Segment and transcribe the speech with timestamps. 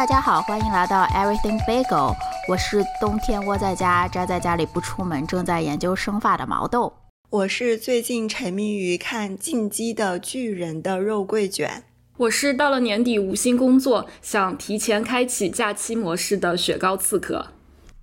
[0.00, 2.16] 大家好，欢迎来到 Everything Bagel，
[2.48, 6.90] 我是冬天窝在家宅在家里不出门，正在研究生发的毛豆。
[7.28, 11.84] 我是最近沉迷于看《进击的巨人》的肉桂卷。
[12.16, 17.48] 我是到了年底无心工作，想提前开启假期模式的雪糕刺客。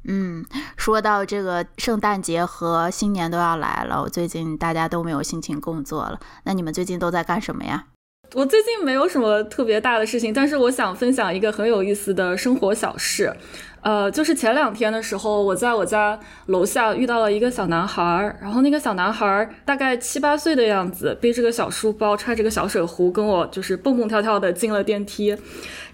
[0.08, 0.46] 嗯，
[0.78, 6.20] 说到这个圣诞节和新年都要来了，我最近大家都没有心情工作了。
[6.44, 7.86] 那你们最近都在干什么呀？
[8.34, 13.34] 我最近没有什么特别大的事情，但是我想分享一个很有意思的生活小事。
[13.82, 25.38] 呃，就是前两天的时候，我在我家楼下遇到了一个小男孩儿，然后那个小男孩儿大概七八岁的样子，背着个小书包，揣着个小水壶，跟我就是蹦蹦跳跳的进了电梯。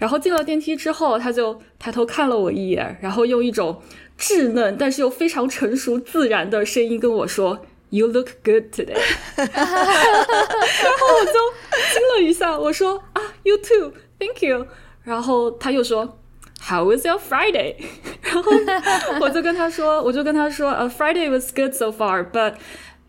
[0.00, 3.80] 然后进了电梯之后，他就抬头看了我一眼，然后用一种
[4.18, 7.64] 稚嫩但是又非常成熟自然的声音跟我说。
[7.93, 8.93] You look good today，
[9.35, 11.33] 然后我就
[11.91, 14.67] 惊了一下，我说啊，You too，Thank you。
[15.03, 16.19] 然后他又说，
[16.61, 17.75] How was your Friday？
[18.21, 18.51] 然后
[19.19, 22.57] 我就跟他说，我就跟他说，呃，Friday was good so far，but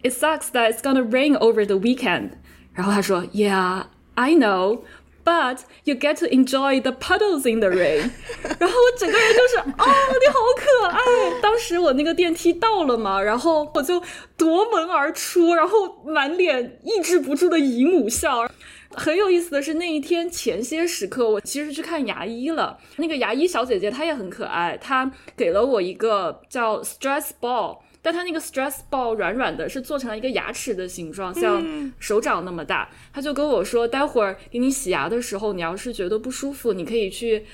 [0.03, 2.31] it sucks that it's gonna rain over the weekend。
[2.73, 4.81] 然后他说，Yeah，I know。
[5.26, 8.12] But you get to enjoy the puddles in the rain，
[8.60, 11.42] 然后我整个人就是啊，你好可爱！
[11.42, 14.00] 当时我那个电梯到了嘛，然后我就
[14.38, 18.48] 夺门而出，然后满脸抑制不住的姨母笑。
[18.92, 22.78] 很有意思的是，那一天前些时刻，我其实去看牙医了。
[22.98, 27.80] 那个牙医小姐姐她也很可爱，她给了我一个叫 stress ball。
[28.06, 32.88] 但它那个 stress ball 软软的，是做成了一个牙齿的形状，像手掌那么大。
[33.12, 37.48] 他就跟我说，待会儿给你洗牙的时候，你要是觉得不舒服，你可以去。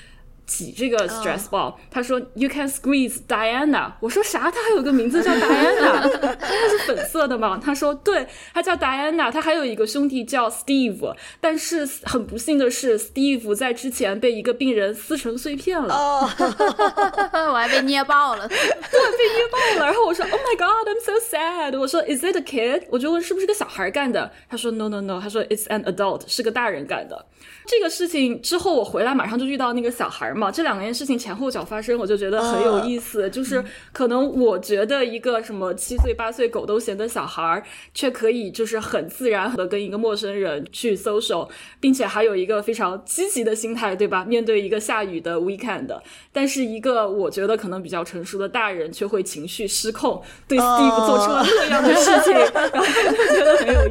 [0.46, 4.50] 挤这个 stress ball，他说 you can squeeze Diana，我说啥？
[4.50, 6.00] 他还有个名字叫 Diana，
[6.36, 7.60] 他是粉色的吗？
[7.62, 16.28] 他说对，他叫 Diana，他还有一个兄弟叫 Steve，但是很不幸的是，Steve 在之前被一个病人撕成碎片了，哦
[17.50, 19.86] 我还被捏爆了， 对，被捏爆了。
[19.86, 21.78] 然后我说 Oh my God，I'm so sad。
[21.78, 22.84] 我说 Is it a kid？
[22.90, 24.30] 我就问是不是个小孩干的？
[24.48, 27.26] 他说 No no no，他说 It's an adult，是个大人干的。
[27.66, 30.32] 这个事情之后我回来马上就遇到那个小孩。
[30.34, 33.28] 嘛，这两件事情前后脚发生，我就觉得很有意思。
[33.30, 33.62] 就是
[33.92, 37.62] 可能我觉得一个什么七岁八岁狗都嫌的小孩儿，
[37.92, 41.48] 却可以就是很自然的跟一个陌生人去 social，
[41.80, 44.24] 并且还有一个非常积极的心态，对吧？
[44.24, 45.88] 面对一个下雨的 weekend，
[46.32, 52.32] 但是一个我觉得可能比较成熟的大人却会情绪失控，对 Steve 做出了那样的事情，
[52.72, 53.81] 然后就觉得很有。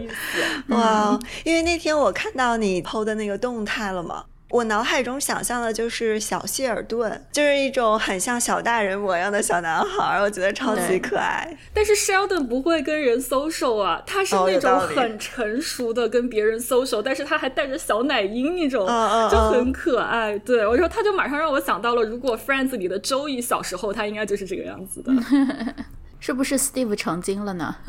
[0.69, 4.23] 哇，因为那天我看到你 PO 的那个动态了嘛。
[4.49, 11.57] 我脑海中想象的就是小谢尔顿，就是一种很像小大人模样的小男孩，我觉得超级可爱。
[11.73, 18.85] 但是 Sheldon 不会跟人 social 啊，他是那种很成熟的跟别人 social，但是他还带着小奶音那种，
[19.31, 20.37] 就很可爱。
[20.39, 25.13] 对我说，他就马上让我想到了，如果 Friends 里的周易小时候，他应该就是这个样子的。
[26.19, 27.75] 是不是 Steve 成精了呢？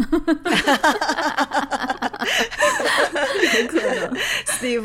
[2.24, 4.16] 有可能，
[4.46, 4.84] Steve。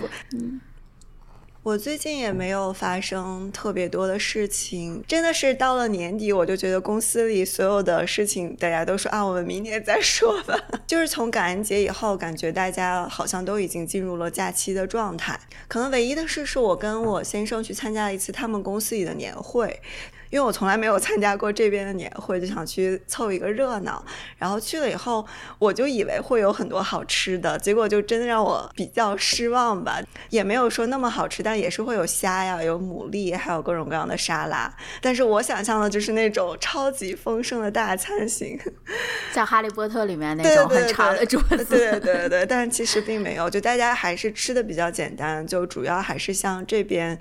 [1.64, 10.58] 我最近也没有发生特别多的事情，真的是到了年底，我就觉得公司里所有的事情，大家都说啊，我们明年再说吧。
[10.88, 15.38] 就是从感恩节以后，感觉大家好像都已经进入了假期的状态。
[15.68, 19.82] 可能唯一的事是我跟我先生去参加了一次他们公司里的年会。
[20.30, 24.04] 因为我从来没有参加过这边的年会，就想去凑一个热闹。
[24.38, 25.26] 然后去了以后，
[25.60, 30.00] 我就以为会有很多好吃的，结果就真的让我比较失望吧。
[30.30, 34.74] 也没有说那么好吃，但也是会有虾呀，有牡蛎，还有各种各样的沙拉。
[35.02, 38.60] 但是我想象的就是那种超级丰盛的大餐型，
[39.34, 41.66] 像《哈利波特》里面那种很长的桌子。
[41.66, 47.20] 对对对 对，但其实并没有，就大家还是吃的比较简单，就主要还是像这边。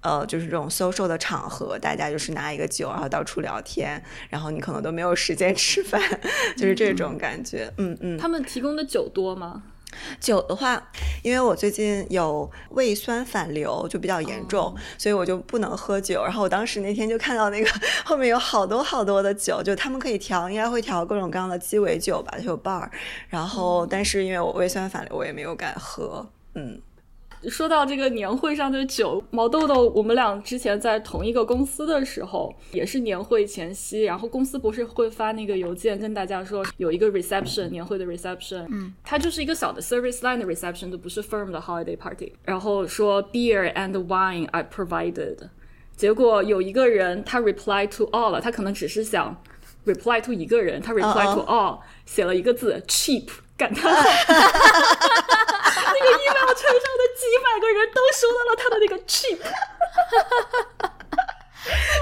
[0.00, 6.00] 呃，就是这种 social 的场合，大家就是拿一个酒，然后到处聊天，然后你可能都没有时间 吃饭，
[6.56, 7.72] 就是这种感觉。
[7.78, 8.18] 嗯嗯。
[8.18, 9.62] 他们提供的酒多吗？
[10.20, 10.90] 酒的话，
[11.22, 16.22] 因为我最近有胃酸反流，就比较严重，所以我就不能喝酒。
[16.22, 17.70] 然后我当时那天就看到那个
[18.04, 22.86] 后面有好多好多的酒，就他们可以调，应该会调各种各样的鸡尾酒吧，就有 bar。
[23.28, 26.30] 然后，但是因为我胃酸反流，我也没有敢喝。
[26.54, 26.80] 嗯。
[27.48, 42.32] 说到这个年会上的酒，毛豆豆，我们俩之前在同一个公司的时候，也是年会前夕，然后公司不是会发那个邮件跟大家说有一个 reception 年会的 reception，嗯，它就是一个小的 service line 的 reception，都不是 firm 的 holiday party。
[42.44, 45.36] 然后说 beer and wine I provided，
[45.96, 49.40] 结果有一个人他 reply to all 了，他可能只是想
[49.86, 53.28] reply to 一个人，他 reply to all 写了一个字 cheap。
[53.58, 54.02] 感叹号！
[55.92, 59.38] 那个 email 车上的几百个人都收到了他的那个 chip。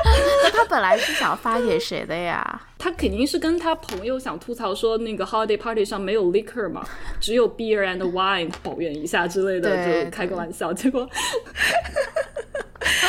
[0.04, 2.60] 那他本来是想发给谁的呀？
[2.78, 6.86] 他肯定是跟他朋友想吐槽说那个 holiday party 上没有 liquor 嘛，
[7.20, 10.72] 只有 beer and wine，抱怨一下之类的，就开个玩笑。
[10.72, 11.00] 结果，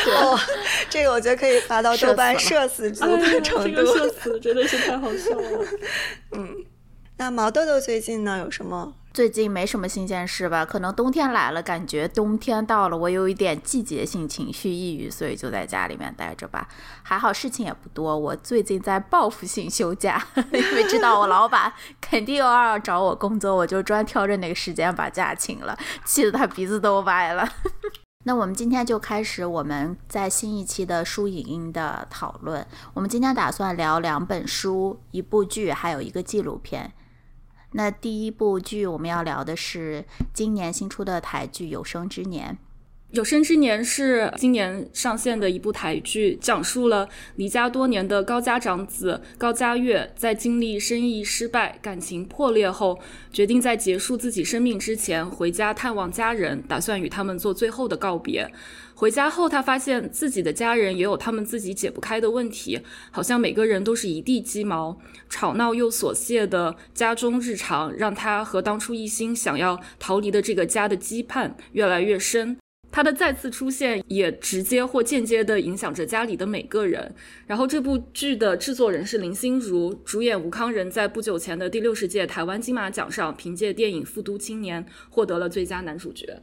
[0.07, 0.39] 哦，
[0.89, 3.68] 这个我觉得可以发到豆瓣社死族的程度。
[3.68, 5.68] 这个社死真的是太好笑了。
[6.33, 6.65] 嗯，
[7.19, 8.94] 那毛豆豆最近呢有什么？
[9.12, 10.64] 最近没什么新鲜事吧？
[10.64, 16.68] 可能冬天来了，感觉冬天到了，我有一点季节性情绪抑郁，所以就在家里面待着吧。
[17.02, 18.16] 还好事情也不多。
[18.16, 20.24] 我最近在报复性休假，
[20.54, 25.75] 因为知道我老板肯定又要找我工作，我就专挑着那个时间把假请了，
[26.06, 27.50] 气得他鼻子都歪了。
[28.25, 32.63] 那我们今天就开始我们在新一期的书影音的讨论。
[32.94, 36.94] 我们今天打算聊两本书、一部剧，还有一个纪录片。
[37.77, 40.03] 那第一部剧我们要聊的是
[40.33, 42.50] 今年新出的台剧《有生之年》。
[43.12, 47.07] 《有生之年》是今年上线的一部台剧，讲述了
[47.38, 53.00] 离家多年的高家长子高家岳，在经历生意失败、感情破裂后，
[53.31, 58.51] 决定在结束自己生命之前回家探望家人，打算与他们做最后的告别。
[58.94, 62.81] 回家后，他发现自己的家人也有他们自己解不开的问题，
[63.12, 65.00] 好像每个人都是一地鸡毛，
[65.30, 72.57] 吵闹又琐屑的家中日常，让他和当初一心想要逃离的这个家的羁绊越来越深。
[72.98, 77.14] 他的再次出现也直接或间接地影响着家里的每个人。
[77.46, 86.42] 然后，这部剧的制作人是林心如，主演吴康仁在不久前的第六十届台湾金马奖上，凭借电影《复都青年》获得了最佳男主角。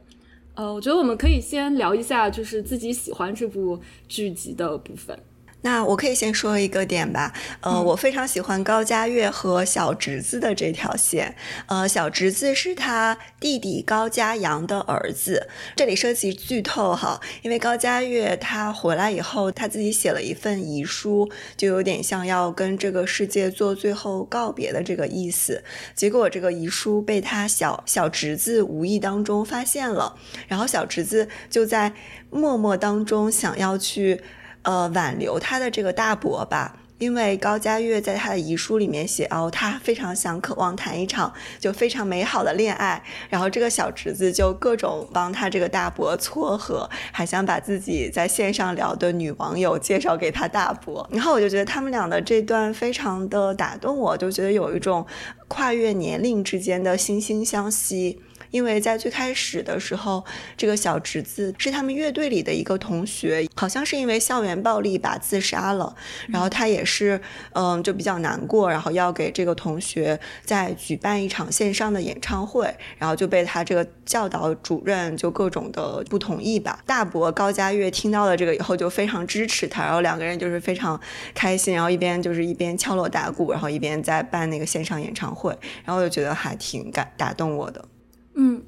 [0.53, 5.19] 呃，我觉得我们可以先聊一下，就是自己喜欢这部剧集的部分。
[5.65, 11.35] 那我可以先说一个点吧，呃，我非常喜欢高家岳和小侄子的这条线，
[11.65, 21.27] 呃，小侄子是他弟弟高家阳的儿子，这里涉及剧透哈，因为高家岳他回来以后，他自己写了一份遗书，
[21.57, 25.63] 就有点像要跟这个世界做最后告别的这个意思，
[25.95, 30.15] 结果这个遗书被他小小侄子无意当中发现了，
[30.47, 31.91] 然后小侄子就在
[32.29, 34.21] 默默当中想要去。
[34.65, 55.05] 呃，挽留他的这个大伯吧，因为高家岳在他的遗书里面写，哦，他非常想渴望谈一场就非常美好的恋爱，然后这个小侄子就各种帮他这个大伯撮合，还想把自己在线上聊的女网友介绍给他大伯，然后我就觉得他们俩的这段非常的打动我，就觉得有一种
[55.47, 58.19] 跨越年龄之间的惺惺相惜。
[58.55, 60.23] 因为在最开始的时候，
[60.55, 65.93] 这个小侄子是他们乐队里的一个同学，好像是因为校园暴力把自杀了。
[66.29, 67.19] 然后他也是，
[67.51, 76.79] 嗯，就比较难过，然后要给这个同学再举办一场线上的演唱会，然后就被他这个教导主任就各种的不同意吧。
[76.85, 80.97] 大伯高佳悦听到了这个以后就非常支持他，然后两个人就是非常
[81.33, 85.53] 开心，然后一边就是一边敲锣打鼓，然后一边在办那个线上演唱会，
[85.83, 87.83] 然后就觉得还挺感打动我的。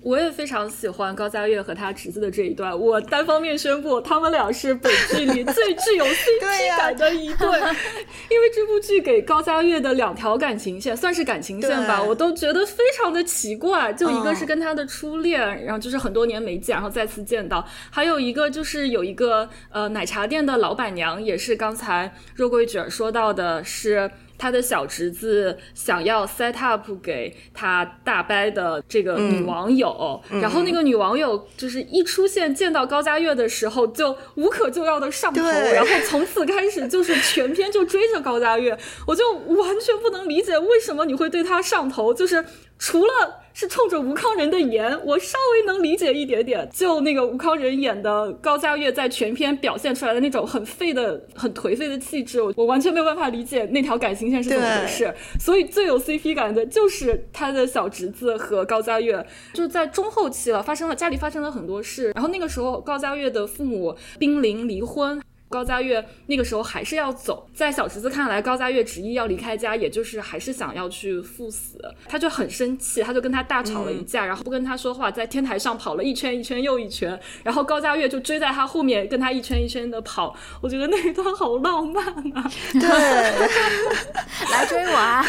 [0.07, 2.77] 嗯，我也非常喜欢高家岳和他侄子的这一段。
[2.77, 7.47] 我单方面宣布，他们俩是本剧里最具有 CP 感的一对。
[8.29, 13.91] 因为这部剧给高家岳的两条感情线，算是感情线吧，我都觉得非常的奇怪。
[13.93, 24.09] 就一个是跟他的初恋，然后就是很多年没见，然后再次见到；还有一个就是有一个呃奶茶店的老板娘，也是刚才肉桂卷说到的，是。
[24.37, 38.77] 他的小侄子想要 set up 给他大伯的这个女网友，然后那个女网友就是一出现见到高佳悦的时候就无可救药的上头，然后从此开始就是全篇就追着高佳悦，
[39.07, 41.47] 我就完全不能理解为什么你会对。
[41.47, 42.43] 他上头，就是
[42.77, 43.41] 除了。
[43.59, 46.69] 是冲着吴康仁的颜，我稍微能理解一点点。
[46.71, 55.11] 就那个吴康仁演的高家乐，在全片表现出来的那种很废的、很颓废的气质，我我完全没有办法理解那条感情线是怎么回事。
[55.39, 65.19] 所以最有 CP 感的就是他的小侄子和高家乐，就是在中后期了，发生了家里发生了很多事，然后那个时候高家乐的父母濒临离婚。
[65.49, 82.51] 高家岳那个时候还是要走，在小侄子看来，高家岳执意要离开家，也就是还是想要去赴死，他就很生气，他就跟他大吵了一架，然后不跟他说话，在天台上跑了一圈一圈又一圈，然后高家岳就追在他后面，跟他一圈一圈的跑，我觉得那一段好浪漫啊！
[82.73, 82.81] 对，
[84.51, 85.25] 来追我啊！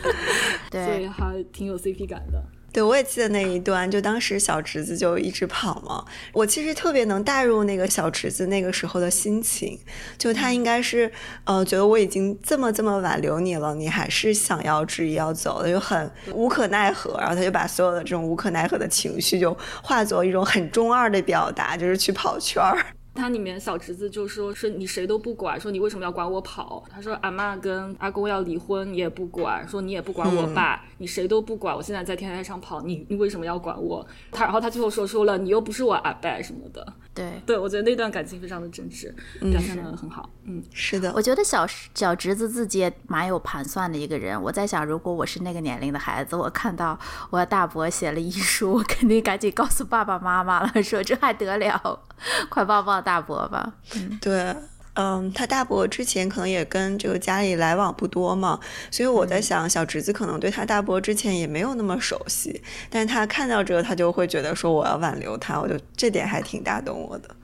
[0.70, 2.42] 对，所以还挺有 CP 感的。
[2.76, 6.04] 对，我也记得那一段，就当时小侄子就一直跑嘛。
[6.34, 9.80] 我其实特别能带入那个小侄子那个时候的心情，
[10.18, 11.10] 就他应该是，
[11.44, 17.18] 呃，觉得我已经这么这么挽留你了，你还是想要执意要走的，就很无可奈何。
[17.18, 22.76] 然后他就把所有的这种无可奈何的情绪，就化作一种很中二的表达，就是去跑圈儿。
[23.16, 26.84] 他里面小侄子就说是你谁都不管，说你为什么要管我跑？
[26.90, 31.74] 他说阿妈跟阿公要离婚你也不管，说你也不管我爸，你谁都不管。
[31.74, 34.06] 我现在在天台上跑，你你为什么要管我？
[34.30, 36.86] 他然后他最后说出了，你又不是我阿伯什么的。
[37.14, 39.10] 对对，我觉得那段感情非常的真挚，
[39.50, 40.28] 表现的很好。
[40.44, 44.40] 嗯，是的，我觉得小小侄子自己也蛮有盘算的一个人。
[44.40, 46.98] 我在想，如果我是那个年龄的孩子，我看到
[47.30, 52.00] 我大伯写了遗书，我肯定赶紧告诉爸爸妈妈了，说这还得了，
[52.50, 53.72] 快抱抱大伯吧。
[53.94, 54.52] 嗯，对。
[54.98, 58.58] 嗯，他大伯之前可能也跟这个家里来往不多嘛，
[58.90, 67.35] 所以我在想，小侄子可能对他大伯之前也没有那么熟悉，但是他看到这个，他就会觉得说我要挽留他，我就这点还挺打动我的。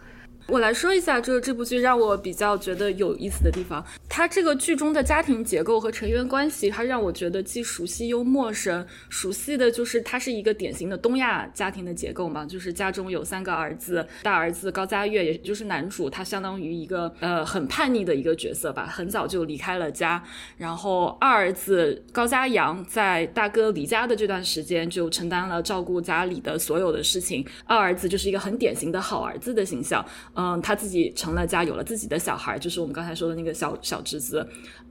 [0.53, 3.83] 我来说一下，就是这部剧让我比较觉得有意思的地方。
[4.07, 8.87] 它这个剧中的家庭结构和成员关系，它让我觉得既熟悉又陌生。
[9.09, 20.23] 熟悉的就是它是一个典型的东亚家庭的结构嘛，就是家中有三个儿子，大儿子高嘉悦，也就是男主，他相当于一个呃很叛逆的一个角色吧，很早就离开了家。
[20.59, 27.43] 然后二儿子高家阳在大哥离家的这段时间，就承担了照顾家里的所有的事情。
[27.65, 30.05] 二儿子就是一个很典型的好儿子的形象。
[30.43, 34.45] 嗯，他自己成了家，有了自己的小孩，就是我们刚才说的那个小小侄子。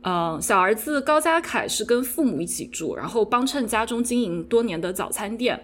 [0.03, 5.61] 嗯，小儿子高家凯是跟父母一起住，然后帮衬家中经营多年的早餐店。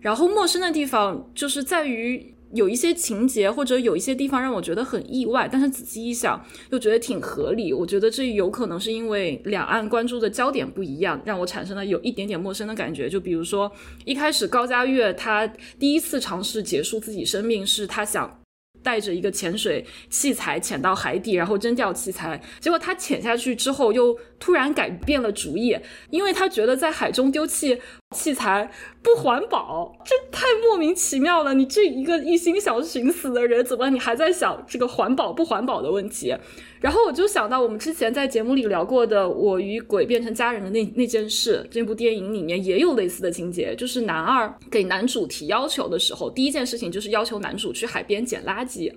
[0.00, 7.72] 然后陌生的地方就是在于有一些情节或者有一些地方让我觉得很意外，但是仔细一想又觉得挺合理。
[7.72, 13.10] 我觉得这有可能是因为两岸关注的焦点不一样，让我产生了有一点点陌生的感觉。
[13.10, 13.70] 就比如说
[14.06, 15.46] 一开始高家悦他
[15.78, 18.40] 第一次尝试结束自己生命，是他想。
[18.82, 22.40] 带着一个潜水器材潜到海底，然后扔掉器材。
[22.60, 25.76] 结果他潜下去之后，又突然改变了主意，
[26.10, 27.80] 因为他觉得在海中丢弃
[28.16, 28.70] 器材
[29.02, 31.54] 不环保，这太莫名其妙了。
[31.54, 36.34] 你这一个一心想寻死的人，怎么你还在想这个环保不环保的问题？
[36.80, 48.92] 然后我就想到我们之前在节目里聊过的《我与鬼变成家人》的那那件事，这部电影里面也有类似的情节，就是男二给男主提要求的时候，第一件事情就是要求男主去海边捡垃圾。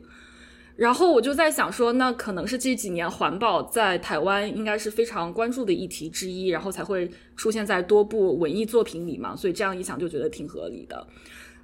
[0.78, 11.06] 然后我就在想说，那可能是这几年环保在台湾应该是非常关注的议题之一，然后才会出现在多部文艺作品里嘛，所以这样一想就觉得挺合理的。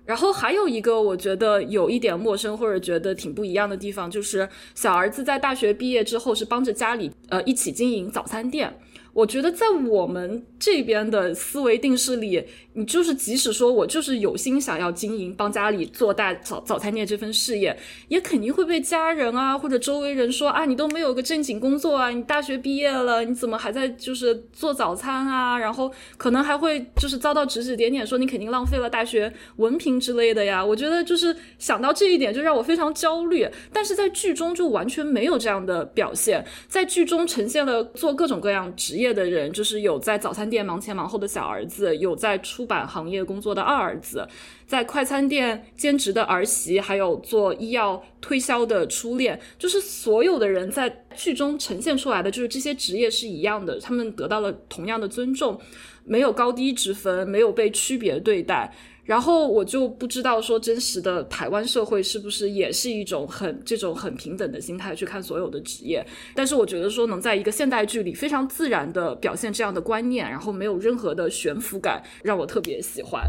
[0.07, 8.73] 然后还有一个我觉得有一点陌生或者觉得挺不一样的地方，就是小儿子在大学毕业之后是帮着家里呃一起经营早餐店。
[9.17, 12.43] 我觉得在我们这边的思维定式里，
[12.73, 17.75] 你就是即使说我就是有心想要经营帮家里做大早早餐店这份事业，
[18.09, 25.57] 也肯定会被家人啊或者周围人说啊，你都没有个正经工作啊，你大学毕业了，你怎么还在就是做早餐啊？
[25.57, 30.63] 然后可能还会就是遭到指指点点，说你肯定浪费了大学文凭之类的呀。
[30.63, 39.06] 我觉得就是想到这一点就让我非常焦虑，但是在剧中就完全没有这样的表现，在剧中呈现了做各种各样职业。
[39.07, 44.27] 业的人就是有在早餐店忙前忙后的小儿子，有在出版行业工作的二儿子，
[44.67, 55.59] 在快餐店兼职的儿媳，还有做医药推销的初恋，就是所有的人在剧中呈现出来的，就是这些职业是一样的，他们得到了同样的尊重，
[56.03, 58.73] 没有高低之分，没有被区别对待。
[59.07, 73.23] 然后我就不知道说真实的台湾社会是不是也是一种很这种很平等的心态去看所有的职业，但是我觉得说能在一个现代剧里非常自然的表现这样的观念，然后没有任何的悬浮感，让我特别喜欢。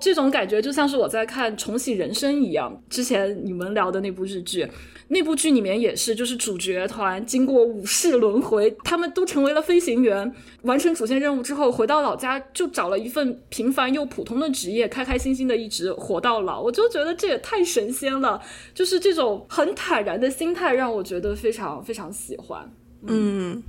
[0.00, 4.66] 这种感觉就像是我在看重启人生一样，之前你们聊的那部日剧。
[5.12, 16.62] 那部剧里面也是，就是主角团经过五世轮回，他们都成为了飞行员，完成主线任务之后，回到老家就找了一份平凡又普通的职业，开开心心的一直活到老。
[16.62, 18.40] 我就觉得这也太神仙了，
[18.72, 22.72] 就是这种很坦然的心态，让我觉得非常非常喜欢。
[23.08, 23.60] 嗯。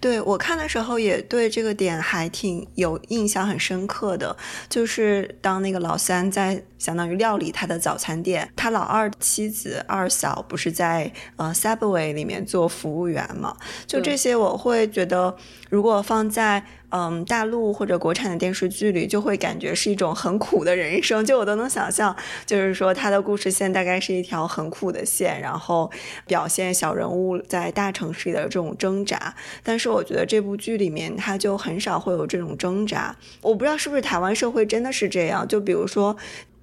[0.00, 4.36] 对我看的时候也对这个点还挺有印象，很深刻的，
[4.68, 13.56] 就是当那个老三在相当于料理他的早餐店，他老二妻子二嫂不是在呃 Subway 里面做服务员嘛？
[13.86, 15.36] 就这些我会觉得，
[15.68, 16.64] 如果放在。
[16.90, 25.90] 嗯，大陆或者国产的电视剧里，就会感觉是一种很苦的人生，就我都能想象，就是说他的故事线大概是一条很苦的线，然后
[26.26, 29.34] 表现小人物在大城市里的这种挣扎。
[29.62, 33.16] 但是我觉得这部剧里面，他就很少会有这种挣扎。
[33.40, 36.16] 我不知道是不是台湾社会真的是这样，就比如说，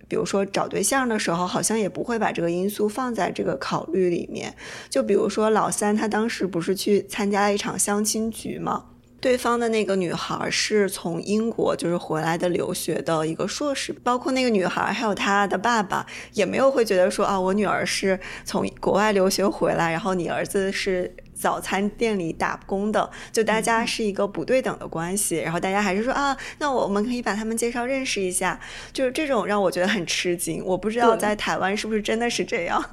[0.09, 4.53] 比如说找对象的时候，好像也不会把这个因素放在这个考虑里面。
[4.89, 8.83] 就比如说老三，他当时不是去参加了一场相亲局吗？
[9.19, 21.15] 对方的那个女孩是从英国就是回来的留学的一个硕士，包括那个女孩还有她的爸爸也没有会觉得说啊，我女儿是从国外留学回来，然后你儿子是。
[21.39, 28.59] 早餐店里打工的，就大家是一个不对等的关系，然后大家还是说啊，那我们可以把他们介绍认识一下，
[28.91, 30.65] 就是这种让我觉得很吃惊。
[30.65, 32.83] 我不知道在台湾是不是真的是这样。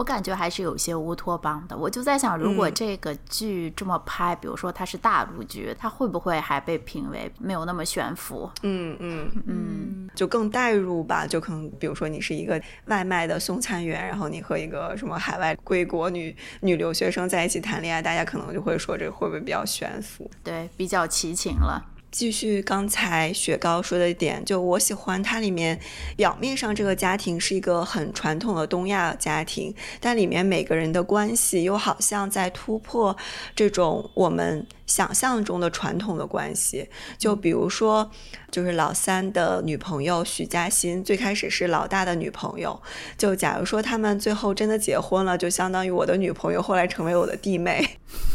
[0.00, 1.76] 我感觉还是有些乌托邦的。
[1.76, 8.50] 我就在想，如果这个剧这么拍，比如说它是大陆剧，它会不会还被评为没有那么悬浮？
[8.62, 11.26] 嗯嗯嗯，就更代入吧。
[11.26, 20.30] 就可能比如说你是一个外卖的送餐员，然后你和一个什么海外归国女女留学生在一起谈恋爱，大家可能就会说这个会不会比较悬浮？
[20.42, 21.84] 对，比较齐情了。
[22.10, 25.78] 继续刚才雪糕说的一点，就我喜欢它里面
[26.16, 33.16] 表面上这个家庭是一个很传统的东亚家庭，但里面每个人的关系又好像在突破
[33.54, 34.66] 这种我们。
[34.90, 38.10] 想象中的传统的关系，就比如说，
[38.50, 42.80] 就是老三的女朋友许嘉欣，最开始是老大的女朋友。
[43.16, 47.86] 就假如说他们最后真的结婚了，就相当于我的女朋友后来成为我的弟妹。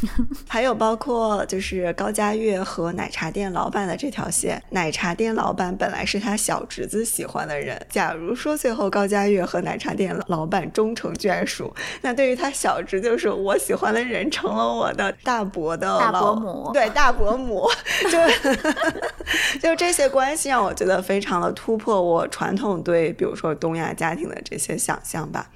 [0.47, 7.85] 还有包括就是高佳悦和奶茶店老板的这条线，奶茶店老板本来是他小侄子喜欢的人。
[7.89, 16.71] 假如说最后高佳悦和奶茶店老板终成眷属，那对于他小侄就是我喜欢的人成了我的大伯的大伯母。
[16.73, 17.67] 对大伯母，
[18.09, 25.51] 就 就这些关系让我觉得非常的突破我传统对比如说东亚家庭的这些想象吧。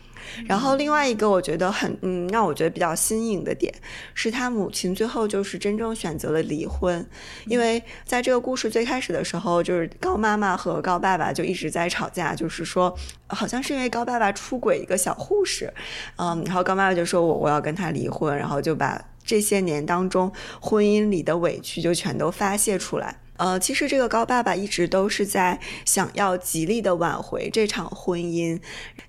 [0.45, 3.73] 然后另外一个我觉得很嗯让我觉得比较新颖的点
[4.13, 7.03] 是他母亲最后就是真正选择了离婚，
[7.47, 12.95] 因为在这个故事最开始的时候就是高妈妈和高爸爸就一直在吵架，就是说
[13.27, 15.73] 好像是因为高爸爸出轨一个小护士，
[16.17, 19.03] 嗯，然后高妈妈就说我我要跟他离婚，然后就把。
[19.25, 23.15] 这些年当中，婚姻里的委屈就全都发泄出来。
[23.39, 28.59] 呃，其实这个高爸爸一直都是在想要极力的挽回这场婚姻，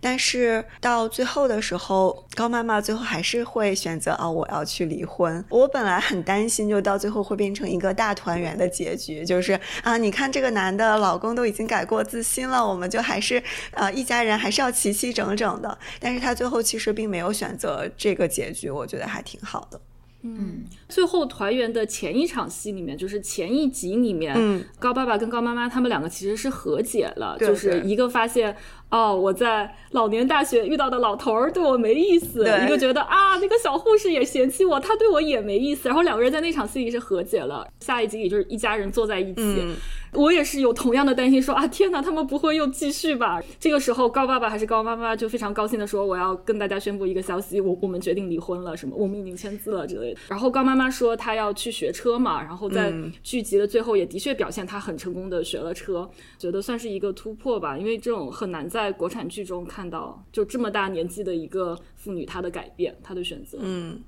[0.01, 5.45] 但是到最后的时候，高妈妈最后还是会选择啊，我要去离婚。
[5.49, 15.77] 我本来很担心，就到最后会变成一个大团圆的结局，就是啊，你看这个男的老公都已经改过自新了，我们就还是呃一家人，还是要齐齐整整的。
[15.99, 19.81] 但是他最后其实并没有选择这个结局，我觉得还挺好的。
[20.23, 28.57] 嗯，最后团圆的前一场戏里面，就是前一集里面，高爸爸跟高妈妈他们两个其实是和解了，就是一个发现。
[28.91, 35.89] 哦，我在老年大学遇到的老头儿对我没意思，一个觉得啊，那个小护士也嫌弃我，他对我也没意思。
[35.89, 39.65] 然后两个人在那场戏里是和解了，下一集里就是一家人坐在一起。
[40.13, 43.41] 我也是有同样的担心，说啊，天哪，他们不会又继续吧？
[43.59, 50.21] 这个时候高爸爸还是高妈妈就非常高兴的说，我要跟大家宣布一个消息，我我们决定离婚了，什么我们已经签字了之类的。
[50.29, 52.93] 然后高妈妈说她要去学车嘛，然后在
[53.23, 58.69] 剧集的最后也的确表现她很成功的学了车，觉得算是一个突破吧，因为这种很难。
[58.69, 64.01] 在国产剧中看到，就这么大年纪的一个妇女，她的改变，她的选择，嗯。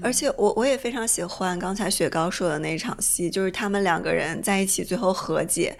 [0.00, 5.76] 而且我我也非常喜欢刚才雪糕说的那场戏，就是他们两个人在一起最后和解，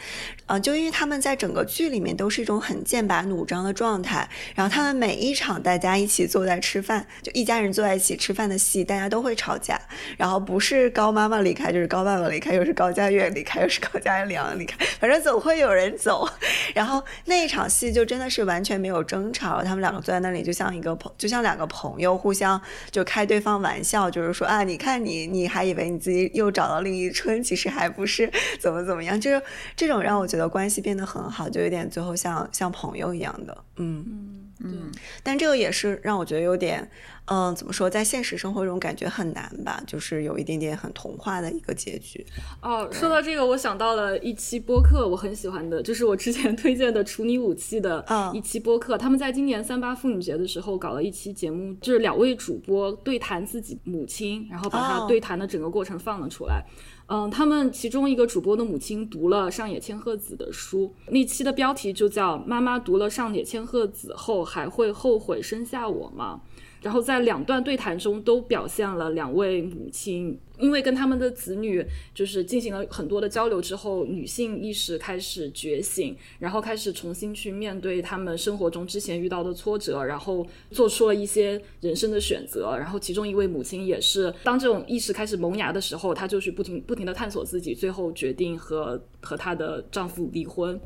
[0.46, 9.80] 啊，就因为他们在整个剧里面都是一种很剑拔弩张的状态，然后他们每一场大家一起坐在吃饭，就一家人坐在一起吃饭的戏，大家都会吵架，
[10.16, 16.28] 然后不是高妈妈离开就是高爸爸离开，又是高佳悦离开又是高佳良离开，反正总会有人走，
[16.74, 23.81] 然后那一场戏就真的是完全没有争吵，他们两个坐在那里就像一个朋，就像两个朋友互相就开对方玩。
[23.82, 29.42] 笑就是说啊，你看你，你还以为你自己又找到另一春，其实还不是怎么怎么样，就是
[29.76, 34.92] 这种让我觉得关系变得很好，就有点最后像像朋友一样的，嗯嗯嗯。
[35.22, 36.88] 但这个也是让我觉得有点。
[37.26, 39.82] 嗯，怎么说，在现实生活中感觉很难吧？
[39.86, 42.26] 就是有一点点很童话的一个结局。
[42.60, 48.04] 哦，说到这个，我想到了一期播客，我很喜欢的，就是我之前推荐的处女武器的
[48.34, 48.98] 一期播客。
[48.98, 56.64] 他们在今年三八妇女节的时候搞了一期节目，就是两位主播对谈自己母亲，然后把他对谈的整个过程放了出来。
[57.06, 66.40] 嗯，他们其中一个主播的母亲读了上野千鹤子的书，那期的标题就叫《妈妈读了上野千鹤子后还会后悔生下我吗》。
[66.82, 82.76] 然后在两段对谈中都表现了两位母亲，因为跟他们的子女就是进行了很多的交流之后，女性意识开始觉醒，然后开始重新去面对他们生活中之前遇到的挫折，然后做出了一些人生的选择。
[82.76, 90.80] 然后其中一位母亲也是，当这种意识开始萌芽的时候，她就是不停不停的探索自己，最后决定和和她的丈夫离婚。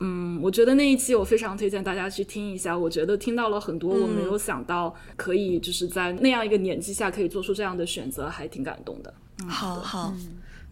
[0.00, 2.76] 嗯，我觉得那一期我非常推荐大家去听一下。
[2.76, 9.12] 我觉得听到了很多我没有想到可以就是在那样一个年纪下可以做出这样的选择，还挺感动的。
[9.46, 10.12] 好好，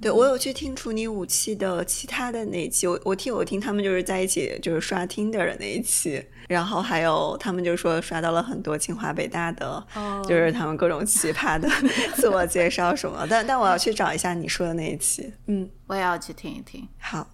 [0.00, 9.86] 对我有去听处女武器的其他的那一期，我我听我听他们就是在一起就是刷 Tinder 的那一期，然后还有他们就说刷到了很多清华北大的，
[10.28, 11.68] 就是他们各种奇葩的
[12.16, 16.86] 自我介绍什么，但但我要去找一下你说的那一期，嗯，我也要去听一听。
[16.98, 17.26] 好，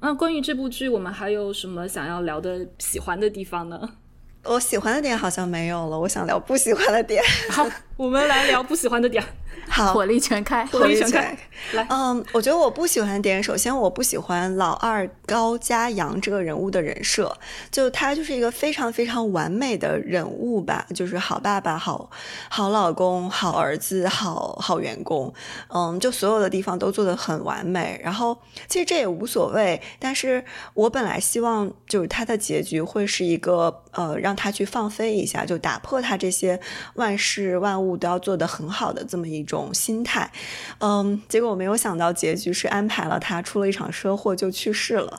[0.00, 3.88] 那关于这部剧，我们还有什么想要聊的、喜欢的地方呢？
[4.44, 7.22] 我喜欢的点好像没有了，我想聊不喜欢的点。
[7.98, 9.22] 我们来聊不喜欢的点。
[9.68, 11.36] 好，火力全开，火力全开。
[11.72, 17.36] 来，嗯，我觉得我不喜欢的点，首先我不喜欢老二高家阳这个人物的人设，
[17.72, 22.08] 就他就是一个非常非常完美的人物吧，就是好爸爸、好
[22.48, 25.34] 好老公、好儿子、好好员工，
[25.74, 28.00] 嗯，就所有的地方都做得很完美。
[28.02, 36.58] 然后其实这也无所谓，但是我本来希望就是他的结局会是一个，呃，让他去放飞一下，就打破他这些
[36.94, 39.48] 万事万物都要做得很好的这么一。
[39.48, 40.30] 种心态，
[40.78, 45.18] 嗯，结果我没有想到结局是安排了他出了一场车祸就去世了，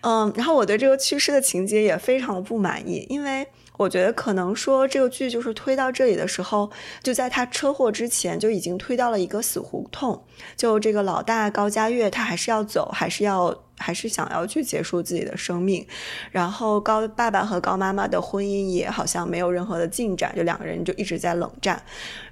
[0.00, 6.70] 嗯，然后我对这个去世的情节也非常的不满意，因为我觉得可能说这个剧就是推到这里的时候，
[7.02, 10.24] 就在他车祸之前就已经推到了一个死胡同，
[10.56, 13.56] 就这个老大高家月他还是要走，还是要。
[13.78, 15.86] 还是想要去结束自己的生命，
[16.30, 21.82] 然后高爸爸和高妈妈的婚姻也好像没有任何的进展，就两个人就一直在冷战。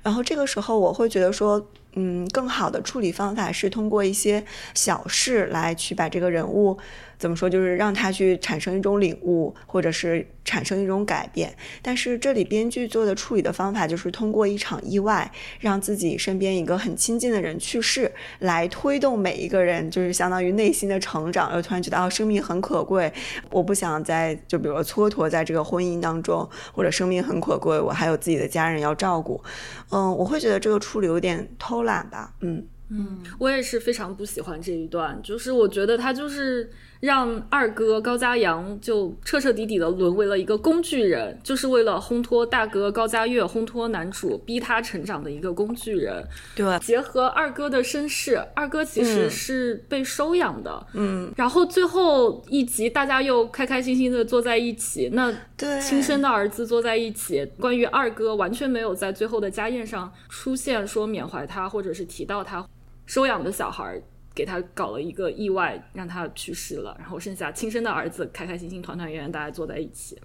[0.02, 1.62] 然后这个时候，我会觉得说，
[1.96, 6.78] 嗯，更好的处理方法是通过一些小事来去把这个人物。
[7.18, 7.48] 怎么说？
[7.48, 11.54] 就是让他去产生一种领悟，或者是产生一种改变。
[11.80, 21.54] 但是这里编剧做的处理的方法，就是通过一场意外，让自己身边一个很亲近的人去世，来推动每一个人，就是相当于内心的成长。
[21.54, 23.12] 又突然觉得，哦，生命很可贵，
[23.50, 29.42] 我不想再就比如说蹉跎在这个婚姻当中，或者生命很可贵，我还有自己的家人要照顾。
[29.90, 32.34] 嗯，我会觉得这个处理有点偷懒吧。
[32.40, 36.70] 嗯嗯，我也是非常不喜欢这一段，就是我觉得他就是。
[37.00, 46.26] 让二哥高家阳就彻彻底底的沦为了一个工具人，就是为了烘托大哥高家月，烘托男主，逼他成长的一个工具人。
[46.56, 50.86] 对，结合二哥的身世，二哥其实是被收养的。
[50.94, 55.32] 嗯，然后最后一集大家又开开心心的坐在一起，那
[55.80, 62.66] 亲生的儿子坐在一起，关于二哥完全没有在最后的家宴上出现说缅怀他，或者是提到他
[63.04, 64.00] 收养的小孩。
[64.34, 70.18] 给他搞了一个意外，让他去世了，然后剩下亲生的儿子开开心心、团团圆圆，大家坐在一起。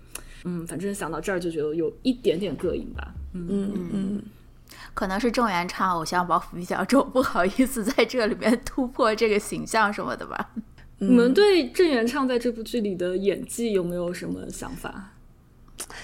[0.45, 3.13] 嗯，反正想到这儿就觉得有一点点膈应吧。
[3.33, 4.23] 嗯嗯嗯，
[4.93, 10.51] 可能是郑元畅偶像包袱比较重，不好意思在这里面突破这个形象什么的吧。
[10.97, 15.11] 你们对郑元畅在这部剧里的演技有没有什么想法？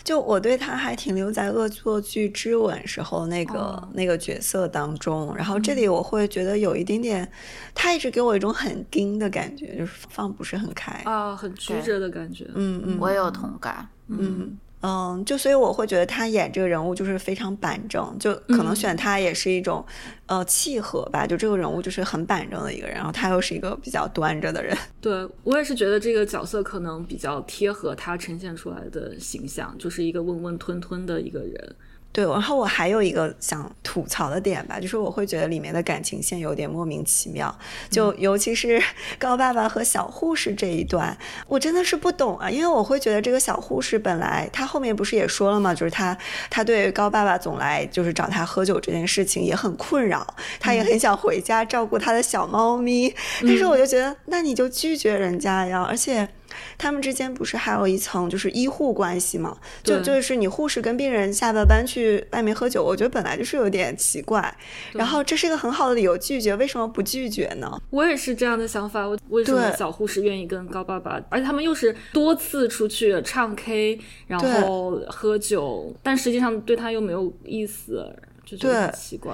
[0.03, 7.29] 就我对他还停留在《恶作剧之吻》时候那个那个角色当中，然后这里我会觉得有一点点，
[7.73, 12.45] 他一直给我一种很盯的感觉，就是放不是很开啊，很曲折的感觉。
[12.55, 13.87] 嗯嗯，我也有同感。
[14.07, 14.57] 嗯。
[14.87, 19.83] 嗯，就所以我会觉得他演这个人物就是非常板正，就可能选他也是一种，
[20.27, 21.25] 呃，契合吧。
[21.25, 24.77] 就这个人物就是很板正的一个人，然后他又是一个比较端着的人。
[25.01, 31.75] 对我也是觉得这个角色可能比较贴合他呈现出来的形象，就是一个温温吞吞的一个人。
[32.15, 37.53] 对，然后我还有一个想吐槽的点吧，就是我会觉得里面的感情线有点莫名其妙，
[37.89, 38.81] 就尤其是
[39.19, 45.75] 高爸爸和小护士这一段，我真的是不懂啊，因为我会觉得这个小护士本来他后面不是也说了嘛？
[45.75, 46.17] 就是他
[46.49, 50.25] 他对高爸爸总来就是找他喝酒这件事情也很困扰，
[50.57, 56.29] 他也很想回家照顾他的小猫咪，但是我就觉得那你就拒绝人家呀，而且。
[56.77, 59.57] 他们之间不是还有一层就是医护关系吗？
[59.83, 64.55] 就就是你护士跟病人下了班去外面喝酒，我觉得本来就是有点奇怪。
[64.93, 67.71] 然后这是一个很好的理由拒绝，为什么不拒绝呢？
[67.89, 69.05] 我也是这样的想法。
[69.07, 71.21] 我为什么小护士愿意跟高爸爸？
[71.29, 78.13] 而且他们又是多次出去唱 K，然后喝酒，但实际上对他又没有意思。
[78.59, 79.33] 对，奇怪。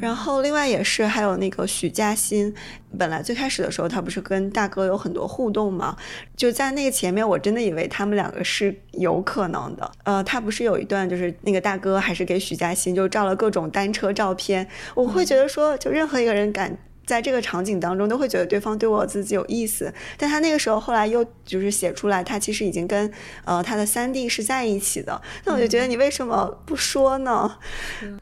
[0.00, 2.54] 然后另外也是，还有那个许嘉欣，
[2.98, 5.96] 本来最开始的时候他不是跟大哥有很多互动吗？
[6.36, 9.90] 就在那个前面，我真的以为他们两个是有可能的。
[10.04, 16.78] 呃，他不是有一段就是那个大哥还是给许嘉欣就照了各种单车照片，我会觉得说，就任何一个人敢。
[17.04, 23.12] 在这个场景当中，都会觉得对方对我自己有意思，但他那个时候后来又就是写出来，他其实已经跟
[23.44, 27.58] 呃他的三弟是在一起的，那我就觉得你为什么不说呢？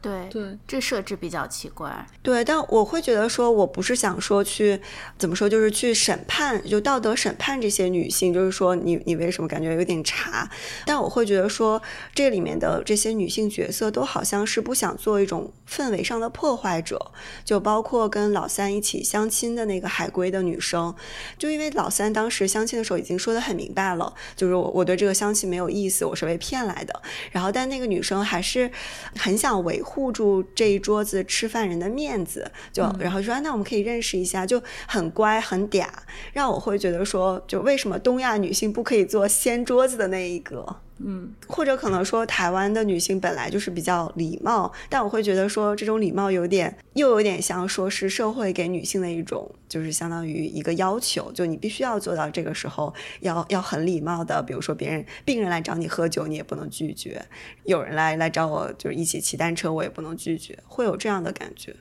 [0.01, 2.05] 对对，这设置比较奇怪。
[2.21, 4.79] 对，但我会觉得说，我不是想说去
[5.17, 10.49] 怎么说，就是去审判，就道德审判这些女性，就是说你你为什么感觉有点茶？
[10.85, 11.81] 但我会觉得说，
[12.13, 17.11] 这里面的这些女性角色都好像是不想做一种氛围上的破坏者，
[17.45, 18.80] 就包括跟老三一。
[18.81, 20.91] 一起相亲的那个海归的女生，
[21.37, 27.01] 就因为老三当时相亲的时候已经说的很明白了，就是我我对这个相亲没有意思，我是被骗来的。
[27.29, 28.71] 然后但那个女生还是
[29.15, 35.85] 很想维护住这一桌子吃饭人的面子，就然后说那我们可以认识一下，就很乖很嗲，
[36.33, 40.77] 让我会觉得说，就为什么东亚女性不可以做掀桌子的那一个？
[41.03, 57.19] 嗯，或者可能说台湾的女性本来就是比较礼貌，但我会觉得说这种礼貌有点又有点像说是社会给女性的一种，就是相当于一个要求，就你必须要做到这个时候要要很礼貌的，比如说别人病人来找你喝酒，你也不能拒绝；
[57.63, 61.75] 有人来来找我就是一起骑单车，我也不能拒绝，会有这样的感觉。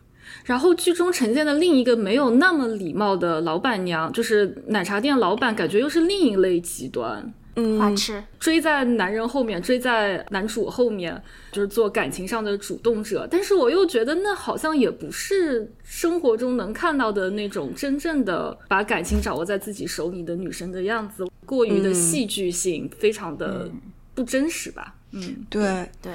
[0.45, 7.35] 然后剧中呈现的另一个没有那么礼貌的老板娘，就是奶茶店老板，感觉又是另一类极端。
[7.79, 11.21] 花痴追在男人后面，追在男主后面，
[11.53, 13.27] 就是做感情上的主动者。
[13.31, 23.71] 但是我又觉得那好像也不是生活中能看到的那种真正的把感情掌握在自己手里的女生的样子，过于的戏剧性，非常的
[24.15, 24.95] 不真实吧？
[25.13, 26.13] 嗯，对对，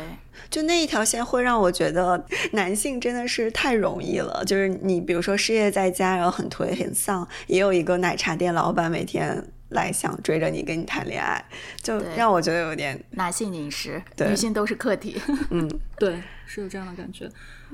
[0.49, 4.41] 就那一条线会让我觉得男性真的是太容易了。
[4.45, 9.45] 就是你比如说失业在家，然后很颓很丧，也有一个奶茶店老板每天。
[9.69, 11.43] 来想追着你跟你谈恋爱，
[11.81, 15.19] 就让我觉得有点男性凝视，女性都是客体。
[15.49, 17.29] 嗯，对，是有这样的感觉。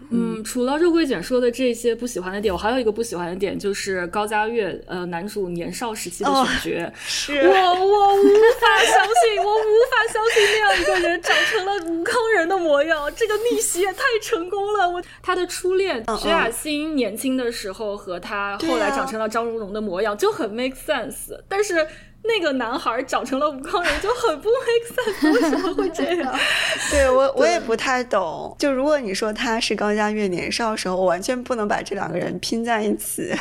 [0.10, 6.30] 嗯，除了肉桂卷说的这些不喜欢的点，我还有一个不喜欢的点，就是高家月呃男主年少时期的
[6.62, 7.40] 选角，是。
[7.48, 8.28] 我我无
[8.60, 14.90] 法相信，我无法相信那样一个人长成了吴康人的模样，这个逆袭也太成功了。
[14.90, 21.88] 我 他的初恋徐雅欣年轻的时候和他后来长成了张荣荣的模样就很 make sense，但是。
[22.24, 26.40] 那个男孩长成了吴康仁就很不 make sense， 为什么会这样？
[26.92, 28.56] 对我我也不太懂。
[28.60, 33.34] 就如果你说他是高家月年少时候，我完全不能把这两个人拼在一起。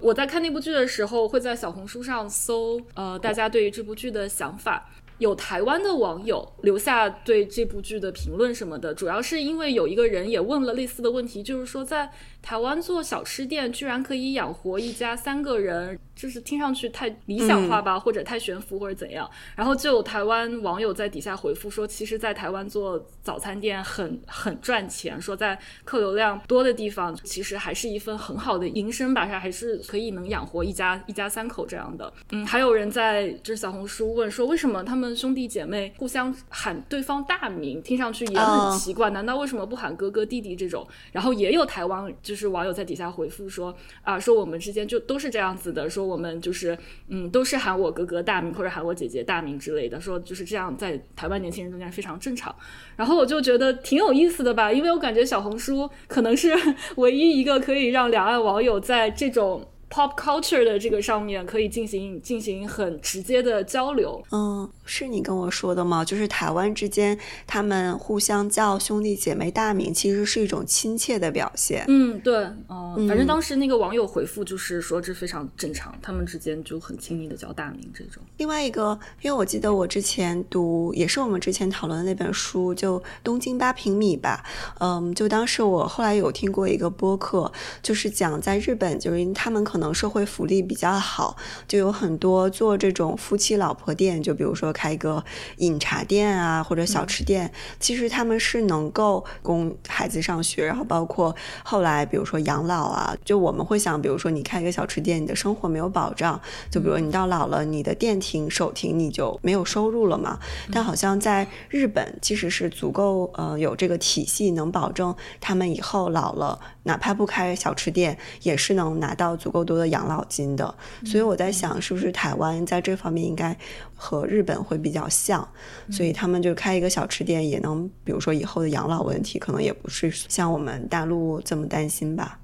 [0.00, 4.88] 我在看那部剧的时候，会在小红书上搜呃大家对于这部剧的想法。
[5.18, 15.98] 有台湾的网友留下对这部剧的评论什么的，主要是因为有一个人也问了类似的问题，就是说在台湾做小吃店居然可以养活一家三个人。
[16.18, 19.30] 就是听上去太理想化吧，或者太悬浮，或者怎样。
[19.54, 32.12] 然后就有台湾网友在底下回复说，其实，在台湾做早餐店很很赚钱，说在客流量多的地方，其实还是一份很好的营生吧，还是可以能养活一家一家三口这样的。
[32.32, 40.84] 嗯，还有人在就是小红书问说，为什么他们兄弟姐妹互相喊对方大名，听上去也很奇怪，难道为什么不喊哥哥弟弟这种？
[41.12, 46.08] 然后也有台湾就是网友在底下回复说，啊，说我们之间就都是这样子的，说。
[46.08, 52.54] 我们就是，嗯，都是喊我哥哥大名或者喊我姐姐大名之类的，说就是这样，在台湾年轻人中间非常正常。
[52.96, 56.50] 然后我就觉得挺有意思的吧，因为我感觉小红书可能是
[56.96, 59.68] 唯一一个可以让两岸网友在这种。
[59.90, 64.22] Pop culture 的这个上面可以进行进行很直接的交流。
[64.30, 66.04] 嗯，是你跟我说的吗？
[66.04, 71.86] 就是台湾之间他们互相叫兄弟姐妹大名，其实是一种亲切的表现。
[71.88, 72.36] 嗯，对，
[72.68, 78.22] 嗯，反正当时那个网友回复就是说这非常正常，他们之间就很亲密的叫大名这种。
[78.36, 84.44] 另外一个，因为我记得我之前读也是我们之前讨论的那本书，就《东京八平米》吧。
[84.80, 87.50] 嗯，就当时我后来有听过一个播客，
[87.82, 89.77] 就是讲在日本，就是他们可。
[89.78, 91.36] 可能社会福利比较好，
[91.68, 95.24] 就有很多做这种夫妻老婆店，就比如说开一个
[95.58, 110.40] 饮茶店啊，或者小吃店，其实他们是能够供孩子上学，然后包括后来比如说养老啊，就我们会想，比如说你开一个小吃店，你的生活没有保障，就比如你到老了，你的店停手停，你就没有收入了嘛。
[110.72, 119.67] 但好像在日本，其实是足够呃有这个体系，能保证他们以后老了，哪怕不开小吃店，也是能拿到足够。
[119.68, 123.54] 多的养老金的，所以我在想，是不是台湾在这方面应该
[123.94, 125.46] 和日本会比较像，
[125.92, 132.38] 所以他们就开一个小吃店，也能，比如说以后的养老问题，可能也不是像我们大陆这么担心吧。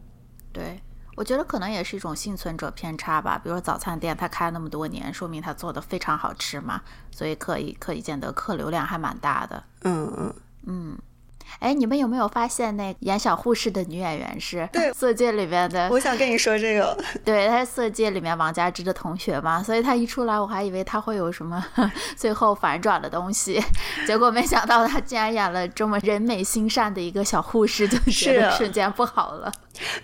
[0.52, 0.78] 对，
[1.16, 3.40] 我觉得可能也是一种幸存者偏差吧。
[3.42, 9.64] 比如说早餐店，他开了那么多年，说明他做的非常好吃嘛，所以可以可以见得客流量还蛮大的。
[9.82, 10.34] 嗯嗯
[10.66, 10.98] 嗯。
[11.60, 14.58] 哎，你们有没有发现那演小护士的女演员是
[14.92, 15.88] 《色戒》里面的？
[15.90, 21.64] 我想跟你说这个， 对，她是《色戒》里面王佳芝的同学嘛，所以她一出来，我还以为她会有什么
[22.16, 23.62] 最后反转的东西，
[24.06, 29.52] 结果没想到她竟然演了这么人美心善的一个小护士，就觉得瞬间不好了。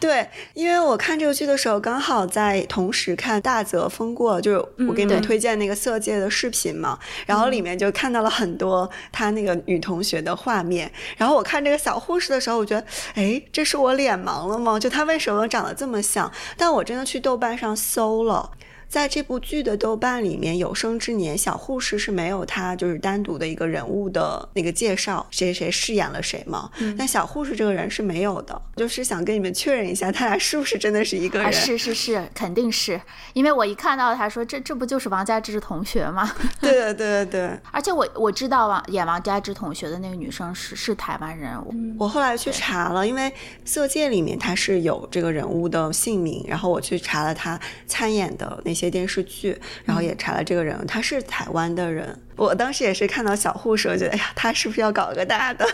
[0.00, 10.90] 对，因为我看这个剧的时候，刚好在同时看大泽风过，就是我给你们推荐那个《色戒》的视频嘛，然后里面就看到了很多她那个女同学的画面。
[11.16, 14.78] 然后我看这个小护士的时候，我觉得，哎，这是我脸盲了吗？
[14.78, 16.30] 就她为什么长得这么像？
[16.58, 18.50] 但我真的去豆瓣上搜了。
[18.90, 26.68] 在这部剧的豆瓣里面，有生之年小护士是没有他就是单独的一个人物的那个介绍，谁谁饰演了谁吗？
[26.98, 31.52] 但小护士这个人是没有的，就是想跟你们确认一下，他俩是不是真的是一个人？
[31.52, 33.00] 是是是，肯定是
[33.32, 36.28] 因为我一看到他说这这不就是王佳芝同学吗？
[36.60, 37.58] 对对对对对。
[37.70, 41.56] 而且我我知道王演王佳芝同学的那个女生是是台湾人，
[41.96, 43.22] 我后来去查了，因为
[43.64, 48.79] 《色戒》里面他是有这个人物的姓名，然后我去查了他参演的那些。
[48.80, 52.18] 些电视剧，然后也查了这个人，他是台湾的人。
[52.36, 55.66] 我当时也是看到小护士，我觉得哎呀，他是不是要搞个大的？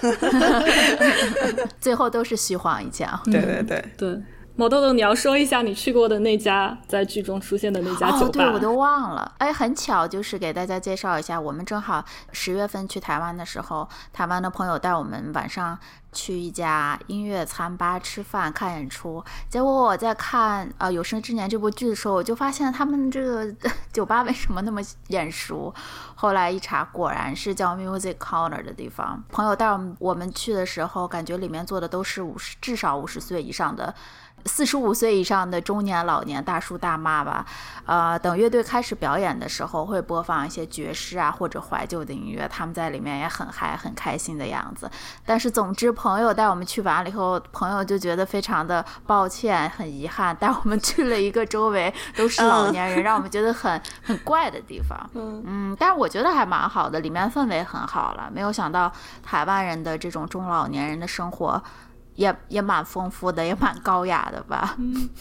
[1.80, 3.18] 最后都是虚晃一枪。
[3.26, 4.18] 对对对对。
[4.58, 8.26] 毛豆豆，你要说一下你去过的那家在剧中出现的那家酒吧？
[8.26, 9.30] 哦，对我都忘了。
[9.36, 15.78] 哎，很巧，就是给大家介绍一下，我们正好十月份去台湾的时候，台湾的朋友带我们晚上
[16.10, 19.22] 去一家音乐餐吧吃饭看演出。
[19.50, 23.54] 结果我在看呃《有生之年》这部剧的时候，我就发现他们这个
[23.92, 25.74] 酒吧为什么那么眼熟？
[26.14, 29.22] 后来一查，果然是叫 Music Corner 的地方。
[29.28, 33.94] 朋友带我们我们去的时候，感觉里面坐的都是五十至少五十岁以上的。
[34.46, 37.44] 四十五岁以上的中年、老年、大叔、大妈吧，
[37.84, 44.90] 呃，等乐队开始表演的时候，会播放一些爵士啊或者怀旧的音乐，他们在里面也很嗨、很开心的样子。
[45.24, 54.98] 但是，总之，朋友带我们去完了以后，朋友就觉得非常的抱歉、很遗憾，带我们去了一个周围都是老年人，让我们觉得很很怪的地方。
[55.14, 58.30] 嗯嗯，但是我觉得还蛮好的，里面氛围很好了。
[58.32, 61.62] 没有想到台湾人的这种中老年人的生活。
[62.16, 64.76] 也也蛮丰富的，也蛮高雅的吧？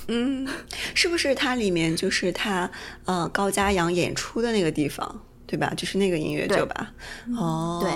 [0.08, 0.48] 嗯，
[0.94, 2.70] 是不是它里面就是他
[3.06, 5.72] 呃高家阳演出的那个地方，对吧？
[5.78, 6.92] 就是那个音乐酒吧。
[7.38, 7.92] 哦，对，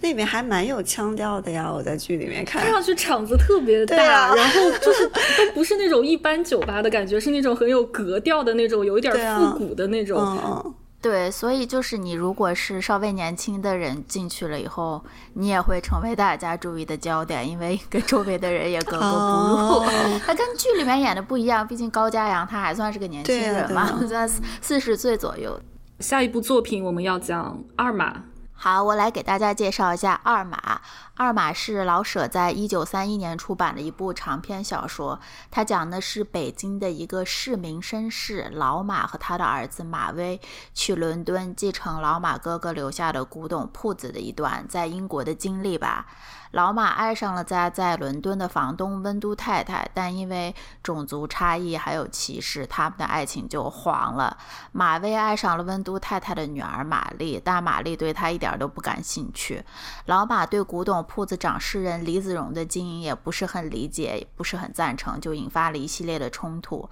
[0.00, 1.70] 那边还蛮有腔调的呀。
[1.72, 10.74] 我在剧里面看，看上去场子特别大，然后就是都不是那种一般酒吧的感觉，是那种很有格调的那种，有一点复古的那种。
[11.08, 19.88] 对，所以就是你如果是稍微年轻的人进去了以后，你也会成为大家注意的焦点，因为跟周围的人也格格不入。
[20.26, 24.26] 他跟剧里面演的不一样，毕竟高家阳他还算是个年轻人嘛，在
[24.60, 25.56] 四十岁左右。
[26.00, 28.24] 下一部作品我们要讲二马。
[28.52, 30.56] 好，我来给大家介绍一下《二马》。
[31.18, 35.18] 《二马》是老舍在一九三一年出版的一部长篇小说，
[35.50, 40.38] 它讲的是北京的一个市民绅士老马和他的儿子马威
[40.74, 46.04] 去伦敦继承老马哥哥留下的古董铺子的一段在英国的经历吧。
[46.52, 54.38] 老马爱上了家在伦敦的房东温都太太，但因为种族差异还有歧视，他们的爱情就黄了。
[54.72, 59.62] 马威爱上了温都太太的女儿玛丽，但玛丽对他一点都不感兴趣。
[60.06, 66.88] 老马对古董铺子掌事人李子荣的经营也不是很理解，也不是很赞成，就引发了一系列的冲突。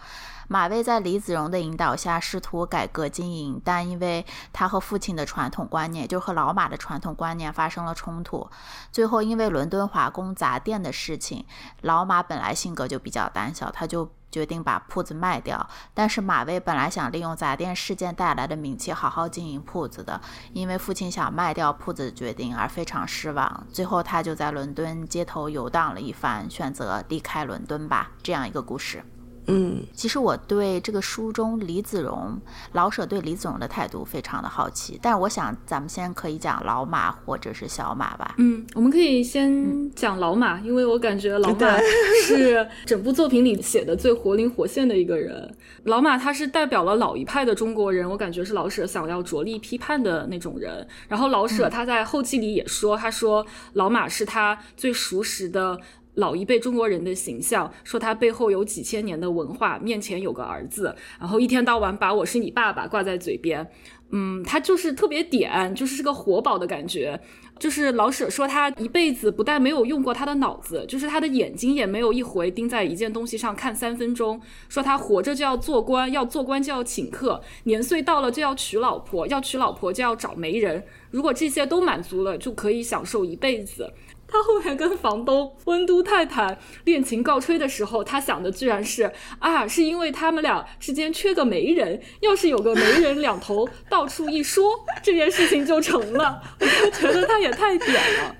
[0.46, 8.48] 马威在李子荣的引导下试图改革经营，但因为他和父亲的传统观念，就和老马的传统观念发生了冲突。
[8.92, 11.44] 最后，因为伦敦华工砸店的事情，
[11.80, 15.64] 老马本来性格就比较胆小，他就决定把铺子卖掉。
[15.94, 20.20] 但是马威本来想利用砸店事件带来的名气好好经营铺子的，
[20.52, 23.64] 因为父亲想卖掉铺子的决定而非常失望。
[23.72, 28.10] 最后，他就在伦敦街头游荡了一番，选择离开伦敦吧。
[28.24, 29.04] 这样一个故事。
[29.46, 32.40] 嗯，其实我对这个书中李子荣
[32.72, 38.34] 老舍对李子荣的态度非常的好奇，但是我想咱们先可以讲老马或者是小马吧。
[38.38, 41.78] 嗯，我们可以先讲老马，因为我感觉老马
[42.24, 45.54] 是整部作品里写的最活灵活现的一个人。
[45.84, 50.86] 老马他是代表了老一派的中国人，我感觉是老舍想要着力批判的那种人。
[51.06, 55.78] 然后老舍他在后记里也说，他说老马是他最熟识的。
[56.14, 63.66] 老一辈中国人的形象，说他背后有几千年的文化，面前有个儿子，然后一天到晚把我是你爸爸挂在嘴边，
[64.10, 67.20] 嗯，他就是特别点，就是是个活宝的感觉。
[67.56, 74.40] 就是老舍说他一辈子不但没有用过他的脑子，就是他的眼睛也没有一回盯在一件东西上看三分钟。
[74.68, 80.82] 说他活着就要做官，要做官就要请客，年岁到了就要娶老婆，要娶老婆就要找媒人。
[81.12, 83.92] 如果这些都满足了，就可以享受一辈子。
[84.26, 94.72] 他后面跟房东温都泰坦恋情告吹的时候，他想的居然是啊，是因为他们俩之间缺个媒人，要是有个媒人两头到处一说，
[95.02, 96.42] 这件事情就成了。
[96.60, 98.36] 我就觉得他也太点了。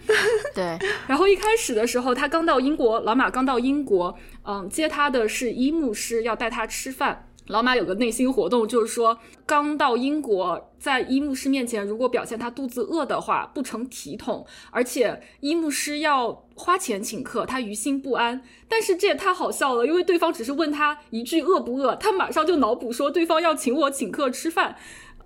[0.55, 0.79] 对。
[1.07, 7.29] 然后一开始的时候，他刚到英国，老马刚到英国，嗯，接他的是医牧师，要带他吃饭。
[7.49, 18.43] 老马有个内心活动，就是说刚到英国，在医牧师面前，如果表现他肚子饿的话，不成体统，而且医牧师要花钱请客，他于心不安。
[18.69, 24.77] 但是这也太好笑了，因为对方只是问他一句饿不饿，他马上就脑补说对方要请我请客吃饭。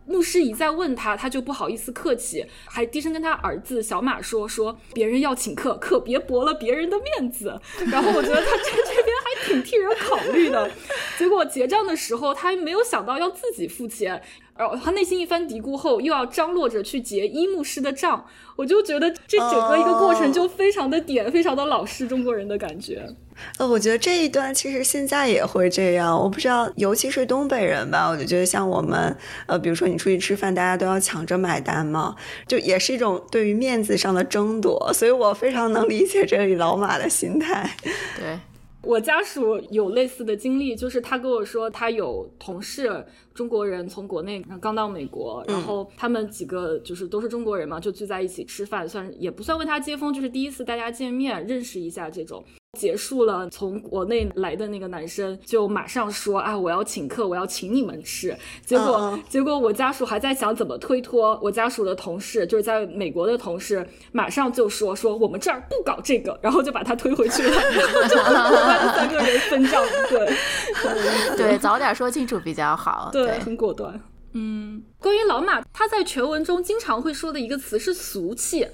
[0.07, 7.61] 牧师一再问他，他就不好意思客气，还低声跟他儿子小马说：“说别人要请客，可别驳了别人的面子。”
[7.93, 9.15] 然后我觉得他这 这边
[9.47, 10.71] 挺替人考虑的。
[11.19, 14.21] 结果结账的时候，他没有想到要自己付钱。
[14.57, 18.27] 然后他内心一番嘀咕后，又要张罗着去结一牧师的账，
[18.57, 23.09] 我就觉得这整个一个过程就非常的点，非常的老式中国人的感觉。
[23.59, 29.17] 呃，我觉得这一段其实现在也会这样，我不知道，尤其是东北人吧，我就觉得像我们，
[29.47, 32.17] 呃，比如说你出去吃饭，大家都要抢着买单嘛，
[32.49, 37.71] 就也是一种对于面子上的争夺，所以我非常能理解这里老马的心态。
[38.17, 38.37] 对
[38.89, 43.05] 我家属有类似的经历，就是他跟我说，他有同事。
[43.35, 52.43] 中国人从国内刚到美国，然后他们几个就是都是中国人嘛，就聚在一起吃饭，算也不算为他接风，就是第一次大家见面认识一下这种。
[52.77, 58.37] 结束了，从国内来的那个男生就马上说啊，我要请客，我要请你们吃。
[58.63, 67.51] 结果结果我家属还在想怎么推脱，我家属的同事就是在美国的同事，马上就说说我们这儿不搞这个，然后就把他推回去了，
[68.07, 69.83] 就三个人分账。
[70.11, 70.31] 对
[71.39, 73.09] 对，早点说清楚比较好。
[73.11, 73.39] 对。
[73.39, 73.99] 很果断。
[74.35, 78.69] 嗯，关于老马，他在全文中经常会说的一个词是俗气。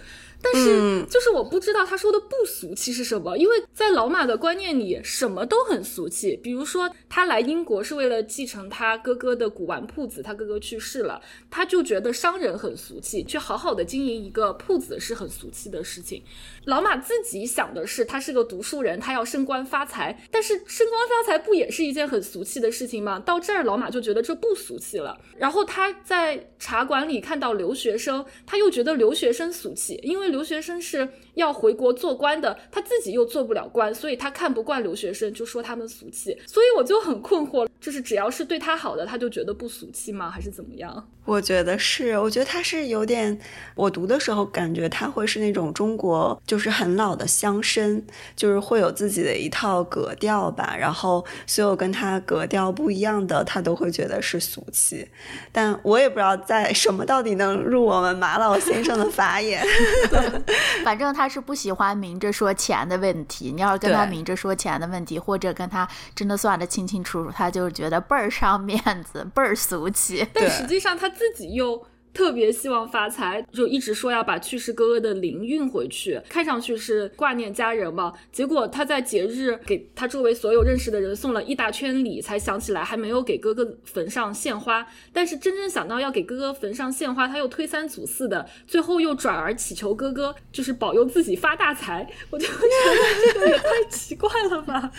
[0.45, 6.37] 但是，就是我不知道他说的不俗气是什么，因为在老马的观念里，什么都很俗气。
[6.37, 16.23] 比如说，他来英国是为了继承他哥哥的古玩铺子，他哥哥去世了，他就觉得商人很俗气，去好好的经营一个铺子是很俗气的事情。
[16.67, 20.19] 老马自己想的是，他是个读书人，他要升官发财。
[20.31, 23.19] 但是升官发财不也是一件很俗气的事情吗？
[23.21, 25.19] 到这儿，老马就觉得这不俗气了。
[25.39, 30.35] 然后他在茶馆里看到留学生，他又觉得留学生俗气，因为。
[30.35, 36.37] 留学生是要回国做官的，他自己又做不了官，所以他看不惯留学生，就说他们俗气。
[36.45, 40.29] 所以我就很困惑，就是只要是对他好的，他就觉得不俗气吗？
[40.29, 41.09] 还是怎么样？
[41.25, 43.39] 我觉得是，我觉得他是有点，
[43.77, 48.03] 我读的时候感觉他会是那种中国就是很老的乡绅，
[48.35, 50.75] 就是会有自己的一套格调吧。
[50.79, 55.09] 然后所有跟他格调不一样的，他都会觉得是俗气。
[55.53, 59.65] 但我也不知道在什么到底能入我们马老先生的法眼。
[60.85, 63.53] 反正他是不喜欢明着说钱的问题。
[63.53, 70.27] 你要是跟他明着说钱的问题，或者跟他真的算得清清楚楚，他就觉得倍儿伤面子，倍儿俗气。
[70.33, 71.87] 但实际上他自己又。
[72.15, 78.13] 特别希望发财，就一直说要把去世哥哥的灵运回去，看上去是挂念家人嘛。
[78.31, 84.87] 结果他在节日给他周围所有认识的人送了一大圈礼，才想起来还没有给哥哥坟上献花。
[85.13, 92.09] 但是真正想到要给哥哥坟上献花，他又推三阻四的，最后又转而祈求哥哥就是保佑自己发大财。
[92.31, 94.91] 我就觉得这个也太奇怪了吧。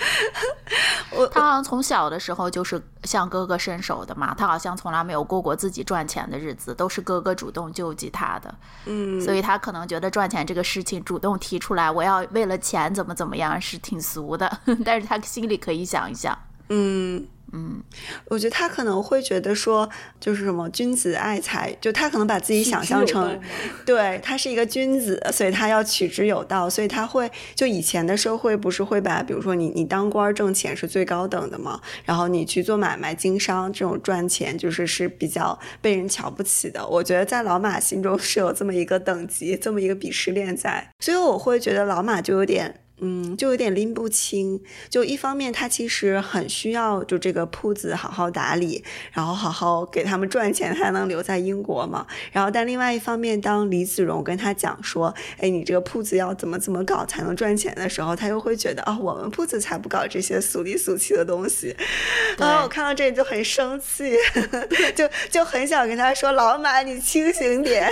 [1.16, 7.06] 我他好像从小的时候就是向哥哥伸手的嘛，他好像从来没有过过自己赚钱的日子，都是。
[7.06, 16.36] 哥哥主动救济他的，嗯，所以他可能觉得赚钱这个事情主动提出来，我要为了钱怎么怎么样是挺俗的， 但是他心里可以想一想，
[16.70, 17.24] 嗯。
[17.54, 17.82] 嗯，
[18.26, 19.90] 我觉得他可能会觉得说，
[20.20, 23.40] 就是什么君子爱财，就他可能把自己想象成，
[23.86, 36.86] 对他是一个君子，所以他要取之有道，所以他会就以前的社会不是会把，比如说你你当官挣钱是最高等的嘛，然后你去做买卖经商这种赚钱就是是比较被人瞧不起的。
[36.86, 42.82] 我觉得在老马心中是有这么一个等级，这么一个鄙视链在，所以我会觉得老马就有点。
[43.00, 44.62] 嗯，就有点拎不清。
[44.90, 52.08] 就一方面，他其实很需要就这个铺子好好打理，然后好好给他们赚钱，才能留在英国嘛。
[52.32, 61.76] 然后，但另外一方面，当李子荣跟他讲说，哎，你这个铺子要怎么怎么搞才能赚钱的时候，他又会觉得哦，我们铺子才不搞这些俗里俗气的东西。
[62.40, 64.16] 啊，我看到这里就很生气，
[64.96, 67.90] 就就很想跟他说，老马，你清醒点。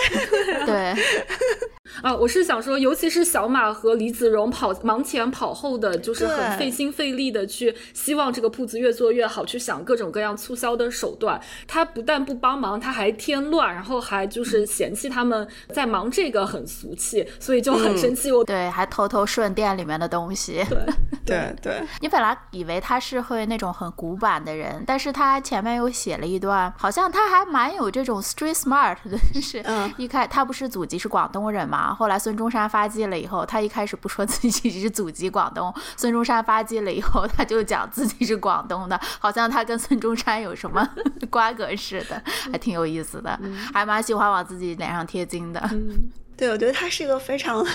[0.66, 0.94] 对。
[2.02, 11.42] 啊，我是想说，尤其是小马和李子荣跑忙前跑后的，就是很费心费力的去希望这个铺子越做越好，去想各种各样促销的手段。
[11.68, 18.32] 他不但不帮忙，他还添乱，然后还就是嫌弃他们在忙这个很俗气，所以就很生气。
[18.32, 20.64] 我对，还偷偷顺店里面的东西。
[20.70, 20.86] 对
[21.26, 29.64] 对对，你本来以为他是会那种很古板的人，但是他前面又写了一段，好像他还蛮有这种 street smart 的，就是
[29.98, 40.88] 一开他不是祖籍是广东人嘛，后来孙中山发迹了以后，他一开始不说自己是祖籍广东，孙中山发迹了以后， 他就讲自己是广东的，好像他跟孙中山有什么
[41.30, 42.22] 瓜葛似的，
[42.52, 43.40] 还挺有意思的，
[43.74, 45.70] 还蛮喜欢往自己脸上贴金的。
[46.38, 47.66] 对，我觉得他是一个非常，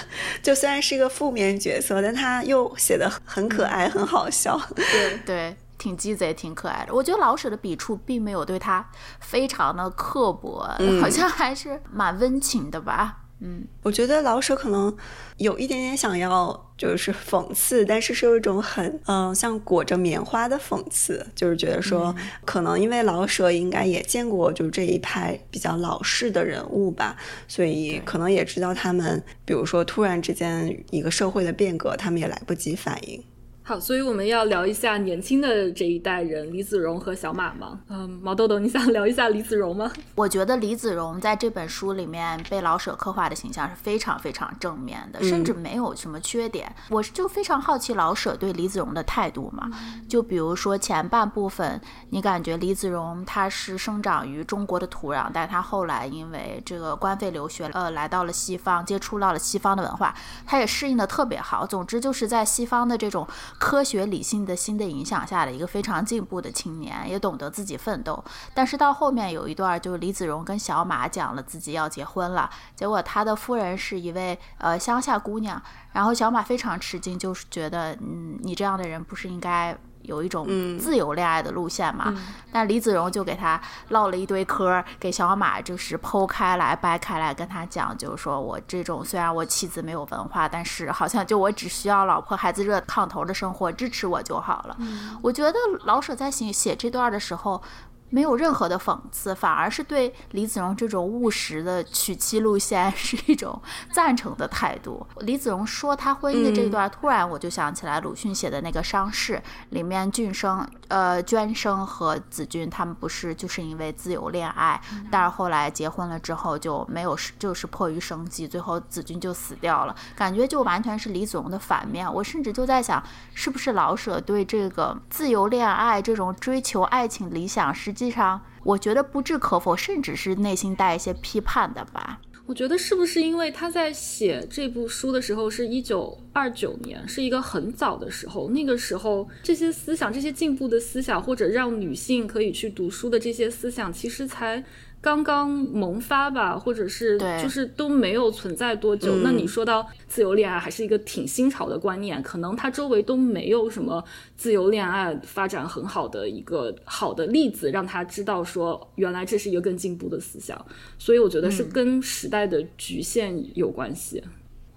[0.42, 4.60] 就虽然是一个负面角色，但他又写的很可爱，很好笑。
[4.76, 5.56] 对对。
[5.78, 6.92] 挺鸡贼，挺可爱的。
[6.92, 8.84] 我觉得老舍的笔触并没有对他
[9.20, 10.68] 非常的刻薄，
[11.00, 13.18] 好像还是蛮温情的吧。
[13.40, 14.96] 嗯，我觉得老舍可能
[15.36, 22.12] 有一点点想要就是讽刺，但是是有一种很嗯像裹着棉花的讽刺，就是觉得说
[22.44, 27.16] 可能因为老舍应该也见过就是这一派比较老式的人物吧，
[27.46, 33.22] 所以可能也知道他们，比如说突然之间一个社会的变革，他们也来不及反应。
[33.68, 37.78] 好，所以我们要聊一下年轻的这一代人，李子荣和小马吗？
[37.90, 39.92] 嗯，毛豆豆，你想聊一下李子荣吗？
[40.16, 46.74] 我觉得李子荣在这本书里面被老舍刻画的形象是非常非常正面的，甚至没有什么缺点。
[46.88, 49.68] 我就非常好奇老舍对李子荣的态度嘛。
[50.08, 60.14] 就比如说前半部分，你感觉李子荣他是生长于中国的土壤，但他后来因为这个官费留学，呃，来到了西方，接触到了西方的文化，
[60.46, 61.66] 他也适应的特别好。
[61.66, 63.28] 总之就是在西方的这种。
[63.58, 68.24] 科学理性的新的影响下的一个非常进步的青年，也懂得自己奋斗。
[68.54, 75.60] 但是到后面有一段，就是李子荣跟小马讲了自己要结婚了，结果他的夫人是一位呃乡下姑娘，
[75.92, 79.76] 然后小马非常吃惊，就是觉得嗯，你这样的人不是应该。
[80.08, 80.46] 有一种
[80.78, 82.12] 自由恋爱的路线嘛，
[82.50, 94.76] 但李子荣就给他唠了一堆嗑，给小马就是剖开来掰开来跟他讲，就是说我这种虽然我妻子没有文化，但是好像就我只需要老婆孩子热炕头的生活，支持我就好了。
[95.22, 97.62] 我觉得老舍在写写这段的时候。
[98.10, 103.60] 没有任何的讽刺，反而是对李子荣这种务实的娶妻路线是一种
[103.92, 105.06] 赞成的态度。
[105.18, 114.80] 李子荣说他婚姻的这一段，突然我就想起来鲁迅写的那个伤逝里面，俊生、呃娟生和子俊他们不是就是因为自由恋爱，
[115.10, 122.10] 但是后来结婚了之后就没有，就是迫于生计，最后子俊就死掉了，感觉就完全是李子荣的反面。
[122.10, 123.02] 我甚至就在想，
[123.34, 127.97] 是不是老舍对这个自由恋爱这种追求爱情理想是？
[127.98, 132.20] 实际上，我觉得不置可否，甚至是内心带一些批判的吧。
[132.46, 144.64] 我觉得是不是因为他在写这部书的时候是一九二九年，是一个很早的时候，那个时候这些思想、这些进步的思想，或者让女性可以去读书的这些思想，其实才。
[145.00, 149.16] 刚刚萌发吧，或者是就是都没有存在多久。
[149.22, 154.02] 那你说到自由恋爱，还是一个挺新潮的观念，可能他周围都没有什么
[154.36, 160.62] 自由恋爱发展很好的一个好的例子，让他知道说原来这是一个更进步的思想。
[160.98, 164.22] 所以我觉得是跟时代的局限有关系。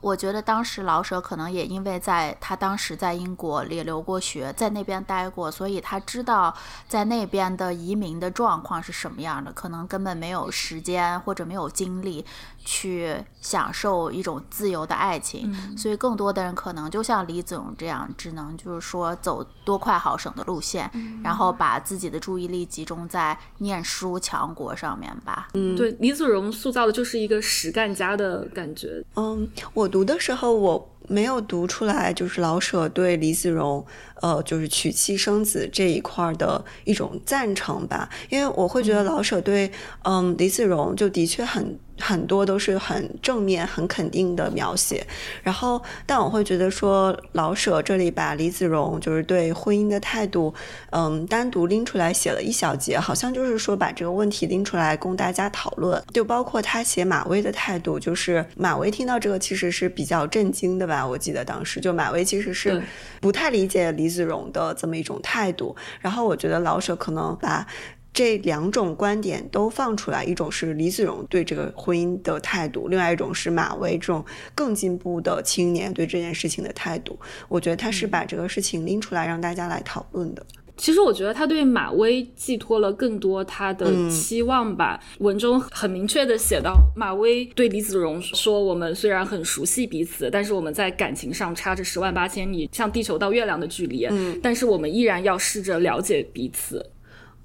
[0.01, 6.53] 我觉得当时老舍可能也因为在他当时在英国也留过学，在那边待过，所以他知道
[6.87, 12.25] 在那边的移民的状况是什么样的，可能根本没有时间或者没有精力。
[12.63, 20.89] 去享受一种自由的爱情，所以更多的人可能就像李子荣这样，只能就是说走多快好省的路线，
[21.23, 25.49] 然后把自己的注意力集中在念书强国上面吧。
[25.53, 29.03] 嗯，对，李子荣塑造的就是一个实干家的感觉。
[29.15, 33.85] 嗯，我读的时候我没有读出来，就是老舍对李子荣。
[34.21, 39.71] 呃，就是娶妻生子这一块的一种赞成吧，因为我会觉得老舍对，
[40.03, 45.03] 嗯，李子荣就的确很很多都是很正面、很肯定的描写。
[45.41, 50.53] 然后，但我会觉得说，老舍这里把李子荣就是对婚姻的态度，
[50.91, 55.99] 嗯，单独拎出来写了一小节，好像就是说把这个问题拎出来供大家讨论。
[56.13, 61.00] 就包括他写马威的态度，就是马威听到这个其实是比较震惊的吧？
[61.07, 62.79] 我记得当时就马威其实是
[63.19, 64.11] 不太理解李。
[64.11, 67.65] 子荣的这么一种态度，然后我觉得老舍可能把
[68.13, 77.17] 这两种观点都放出来，一种是李子荣对这个婚姻的态度，另外一种是马威这种更进步的青年对这件事情的态度。
[77.47, 80.45] 我觉得他是把这个事情拎出来让大家来讨论的。
[80.77, 84.99] 其实我觉得他对马威寄托了更多他的期望吧。
[85.19, 94.05] 文中很明确的写到，马威对李子荣说：“我们虽然很熟悉彼此，但是我们在感情上差着十万八千里，像地球到月亮的距离。
[94.05, 96.91] 嗯，但是我们依然要试着了解彼此。”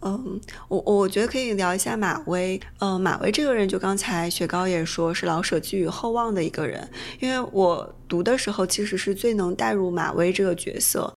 [0.03, 2.61] 嗯，我我觉得可以聊一下马威。
[2.81, 11.13] 嗯，马威这个人，就刚才雪糕也说是老舍寄予厚望的一个人，因为我读的时候其实是最能带入马威这个角色。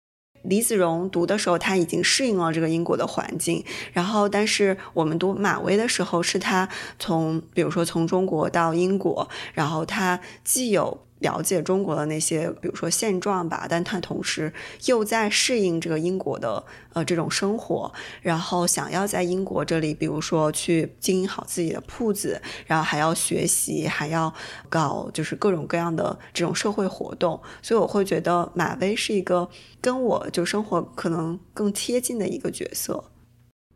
[0.48, 3.64] 李子荣读的时候，他已经适应了这个英国的环境。
[3.94, 6.68] 然后，但是我们读马威的时候，是他
[6.98, 11.07] 从，比如说从中国到英国，然后他既有。
[11.20, 14.54] 了解中国的那些，比如说现状吧，但他同时
[14.86, 16.64] 又在适应这个英国的
[16.94, 17.92] 呃这种生活，
[18.22, 24.34] 然后想要在英国这里，比如说去经营好自己的铺子，然后还要学习，还要
[24.70, 29.50] 搞就是各种各样的这种社会活动，所以我会觉得马威是一个
[29.82, 33.04] 跟我就生活可能更贴近的一个角色。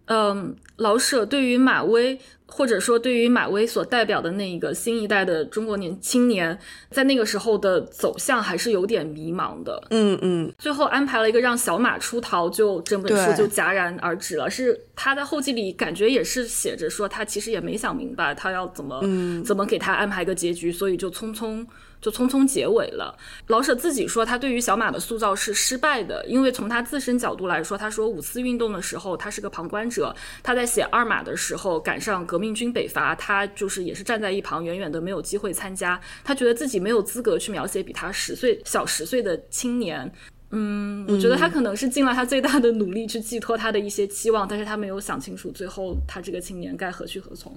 [0.05, 2.19] 嗯，老舍对于马威。
[2.53, 9.81] 或者说，对于马威所代表的那一个新一代的中国年青年，在那个时候的走向还是有点迷茫的。
[9.89, 10.53] 嗯嗯。
[10.59, 14.49] 最后安排了一个让小马出逃，就整本书就戛然而止了。
[14.49, 18.99] 是他在后记里感觉也是写着说，他其实也没想明白他要怎么
[19.45, 21.65] 怎么给他安排个结局，所以就匆匆。
[22.01, 23.15] 就匆匆结尾了。
[23.47, 36.01] 老舍自己说，他对于小马的塑造是失败的，因为从他自身角度来说，他说五四运动的时候他是个旁观者，他在写二马的时候赶上革命军北伐，他就是也是站在一旁，远远的没有机会参加。
[36.23, 40.11] 他觉得自己没有资格去描写比他十岁小十岁的青年。
[40.51, 47.55] 嗯，我觉得他可能是尽了他最大的努力去寄托他的一些期望，但是他没有想清楚最后他这个青年该何去何从。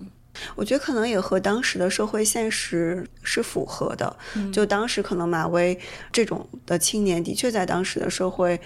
[0.56, 4.16] 我觉得可能也和当时的社会现实是符合的。
[4.52, 5.78] 就当时可能马威
[6.12, 8.60] 这种的青年，的确在当时的社会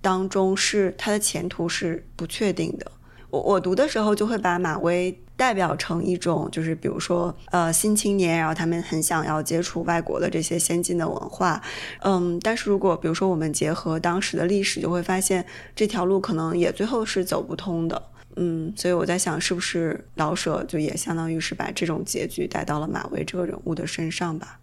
[0.00, 2.90] 当中是他的前途是不确定的。
[3.30, 11.62] 我我读的时候就会把马威代表成一种，就是比如说呃新青年，然后他们很想要接触外国的这些先进的文化。
[12.00, 18.02] 嗯，但是如果比如说我们结合当时的历史，就会发现这条路可能也最后是走不通的。
[18.34, 24.58] 嗯，所以我在想，是不是老舍就也相当于是把这种结局带到了马威这个人物的身上吧？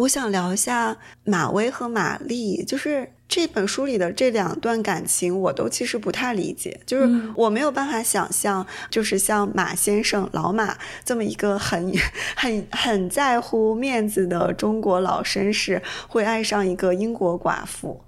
[0.00, 11.92] 我想聊一下马威和玛丽，就是这本书里的这两段感情，我都其实不太理解，就是我没有办法想象，就是像马先生老马这么一个很
[12.34, 18.00] 很很在乎面子的中国老绅士，会爱上一个英国寡妇。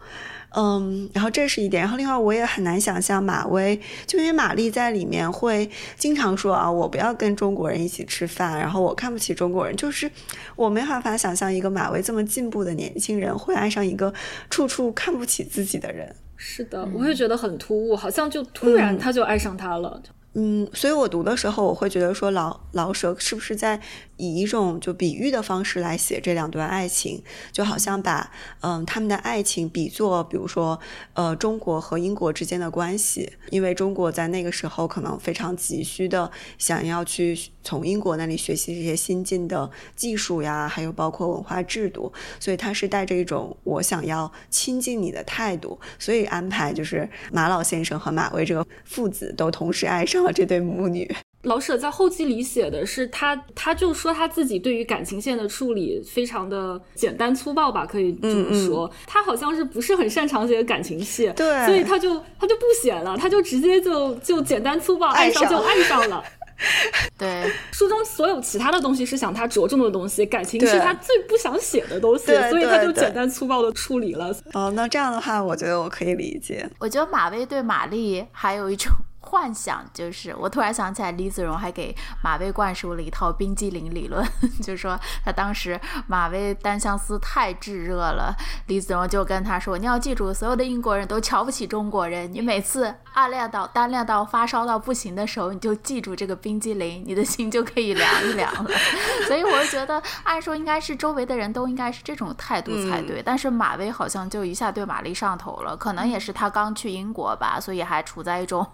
[0.55, 10.11] 嗯，然后这是一点，然后另外我也很难想象马威，就因为玛丽在里面会经常说啊，我不要跟中国人一起吃饭，然后我看不起中国人，就是
[10.55, 14.13] 我没办法想象一个马威这么进步的年轻人会爱上一个
[14.51, 16.15] 处处看不起自己的人。
[16.37, 20.03] 是的，我也觉得很突兀，好像就突然他就爱上他了。
[20.35, 23.81] 嗯，所以我读的时候，我会觉得说老老舍是不是在。
[24.23, 27.21] 以一种就比喻的方式来写这两段爱情，
[27.51, 30.79] 就好像把嗯他们的爱情比作，比如说
[31.15, 51.13] 呃中国和英国之间的关系，因为中国在那个时候可能非常急需的想要去从英国那里学习这些新进的技术呀，还有包括文化制度，所以他是带着一种我想要亲近你的态度，所以安排就是马老先生和马威这个父子都同时爱上了这对母女。
[51.43, 58.91] 老舍在后记里写的是他，他就说他自己对于感情线的处理非常的简单粗暴吧，可以这么说。
[59.07, 66.23] 他好像是不是很擅长写感情戏，对，所以他就他就不写了，他就直接就就简单粗暴爱上就爱上了。
[67.19, 74.33] 对， 书中所有其他的东西是想他着重的东西，感情是他最不想写的东西，所以他就简单粗暴的处理了。
[74.53, 76.65] 哦，那这样的话，我觉得我可以理解。
[76.79, 78.93] 我觉得马威对玛丽还有一种。
[79.33, 84.23] 幻想就是，我突然想起来，李子荣还给马威灌输了一套冰激凌理论，
[84.63, 98.71] 就说他当时马威单相思太炙热了，李子荣就跟他说：“你要记住，所有的英国人都瞧不起中国人，你每次暗恋到单恋到发烧到不行的时候，你就记住这个冰激凌，你的心就可以凉一凉了。
[99.27, 108.69] ”所以我就觉得，按说应该是周围的人都应该是这种态度才对，但是马威好像就一下对玛丽上头了，可能也是他刚去英国吧，所以还处在一种。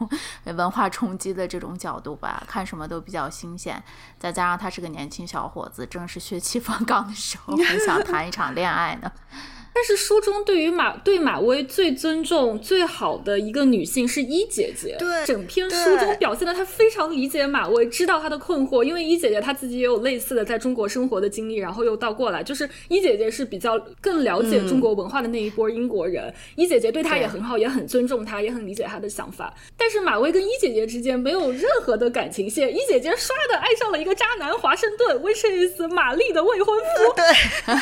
[0.53, 3.82] 文化冲击的这种角度吧，看什么都比较新鲜，
[4.18, 9.12] 再加上他是个年轻小伙子，正是血气方刚的时候，很想谈一场恋爱呢。
[9.79, 14.97] 但是书中对于马对马薇最尊重、最好的一个女性是一姐姐。
[14.99, 29.55] 对，整篇书中表现的她非常理解马薇，知道她的困惑，因为一姐姐她自己也有类似的在中国生活的经历，然后又倒过来，就是一姐姐是比较更了解中国文化的那一波英国人，一姐姐对她也很好，也很尊重她，也很理解她的想法。
[29.76, 37.14] 但是马薇跟一姐姐之间没有任何的感情线，一姐姐唰的爱上了一个渣男华盛顿，which is 玛丽的未婚夫。
[37.14, 37.24] 对，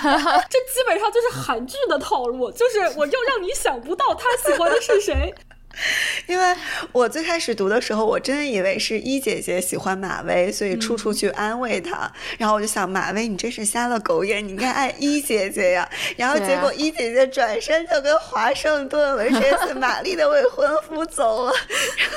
[0.51, 5.35] 这基本上就是韩剧的套路，就是我又让你想不到他喜欢的是谁。
[6.27, 6.55] 因为
[6.93, 12.11] 我最开始读的时候，我真的以为是一姐姐喜欢马薇，所以处处去安慰她。
[12.39, 15.89] 然后我就想，马薇，你真是瞎了狗眼，你应该爱一姐姐呀。
[16.17, 21.53] 然后结果一姐姐转身就跟华盛顿维谁斯玛丽的未婚夫走了，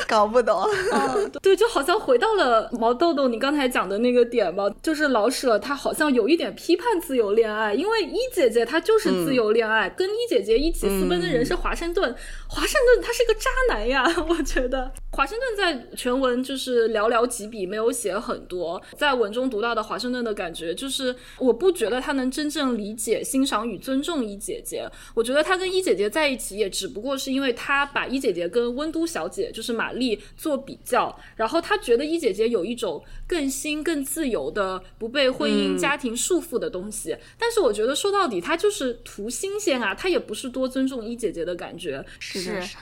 [0.08, 0.68] 搞不懂。
[1.42, 12.16] 对，就好像回到了毛豆豆你刚才讲的那个点吧，就是老舍他好像有一点批判自由恋爱，因为一姐姐她就是自由恋爱，跟一姐姐一起私奔的人是华盛顿，
[12.50, 13.50] 华盛顿他是个渣。
[13.70, 18.82] 男呀， 我觉得华盛顿在全文就是寥寥几笔，没有写很多。
[18.98, 24.90] 在文中读到的华盛顿的感觉，就是我不觉得他能真正理解、欣赏与尊重一姐姐。
[25.14, 37.16] 我觉得他跟一姐姐在一起，也只不过是因为他把一姐姐跟温都小姐，就是玛丽做比较，然后他觉得一姐姐有一种更新、更自由的、不被婚姻家庭束缚的东西。
[37.38, 42.04] 但是我觉得说到底，他就是图新鲜啊，他也不是多尊重一姐姐的感觉。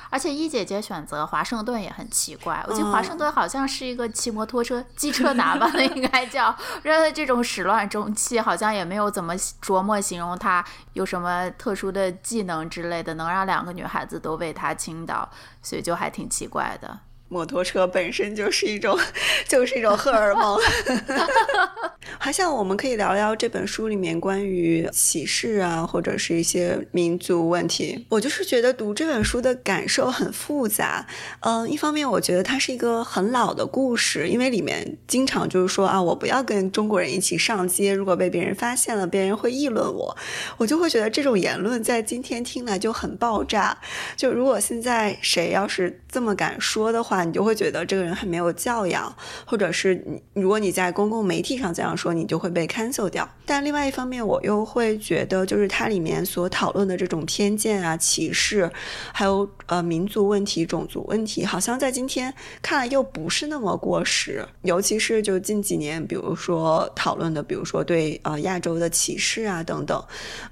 [0.10, 0.58] 而且一姐。
[0.58, 6.46] 姐姐选择华盛顿也很奇怪，我记得华盛顿好像是一个骑摩托车机车男吧，那 应该叫。
[6.82, 15.30] 让他这种始乱终弃，好像也没有怎么琢磨形容他有什么特殊的技能之类的，能让两个女孩子都为他倾倒，
[15.62, 17.00] 所以就还挺奇怪的。
[17.30, 18.98] 摩托车本身就是一种，
[19.48, 20.58] 就是一种荷尔蒙。
[22.20, 28.06] 还像我们可以聊聊这本书里面关于歧视啊，或者是一些民族问题。
[28.10, 31.06] 我就是觉得读这本书的感受很复杂。
[31.42, 40.18] 嗯，一方面我觉得它是一个很老的故事，因为里面经常就是说啊，我不要跟中国人一起上街，如果被别人发现了，别人会议论我。
[40.58, 43.78] 我就会觉得这种言论在今天听来就很爆炸。
[44.16, 49.14] 就如果现在谁要是这么敢说的话，你就会觉得这个人很没有教养，
[49.46, 53.28] 或者是你，如果你在公共媒体上这样说，你就会被 cancel 掉。
[53.46, 58.70] 但另外一方面，我又会觉得，就是它里面所讨论的这种偏见啊、歧视，
[59.14, 64.46] 还有呃民族问题、种族问题，好像在今天看来又不是那么过时。
[64.64, 70.04] 尤其是就近几年，比如说讨论的，比如说对呃亚洲的歧视啊等等，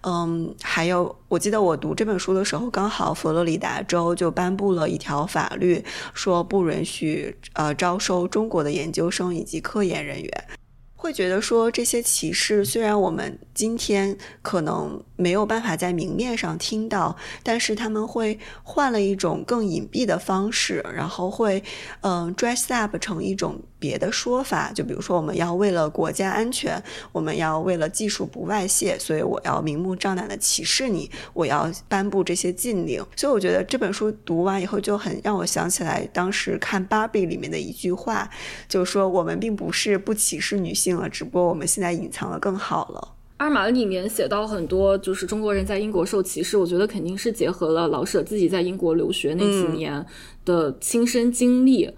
[0.03, 5.84] 嗯，还有我记得我读这本书的时候，刚好佛罗里达州就颁布了一条法律。
[6.13, 10.45] 说不允许呃招收中国的研究生以及科研人员，
[11.06, 21.64] 会觉得说这些歧视虽然我们今天可能没有办法在明面上听到，但是他们会换了一种更隐蔽的方式，然后会
[22.01, 23.62] 嗯 dress up 成一种。
[23.86, 26.82] 别的说法，就比如说，我们要为了国家安全，
[27.12, 33.06] 我们要为了技术不外泄，所以我要明目张胆的歧视你，我要颁布这些禁令。
[33.16, 38.28] 所以我觉得这本书读完以后，就很让我想起来当时看《芭比》里面的一句话，
[38.68, 43.12] 就是说我们并不是不歧视女性了，只不过我们现在隐藏的更好了。
[43.38, 50.04] 二马里面写到很多就是中国人在英国受歧视，我觉得肯定是结合了老舍自己在英国留学那几年
[50.46, 51.86] 的亲身经历。
[51.86, 51.94] 嗯，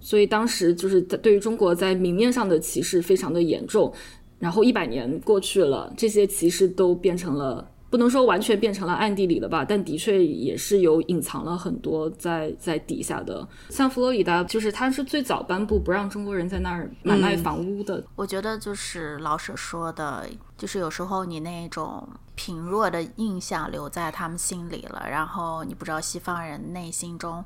[0.00, 3.92] 所以当时就是对于中国在明面上的歧视非常的严重，
[4.38, 13.46] 然后一百年过去了，这些歧视都变成了不能说完全变成了暗地里的吧，但的确也是有隐藏了很多在在底下的。
[13.68, 18.02] 像佛罗里达，就是他是最早颁布不让中国人在那儿买卖房屋的。
[18.16, 20.26] 我觉得就是老舍说的，
[20.56, 27.44] 就是有时候你那种贫弱的印象留在他们心里了，然后你不知道西方人内心中。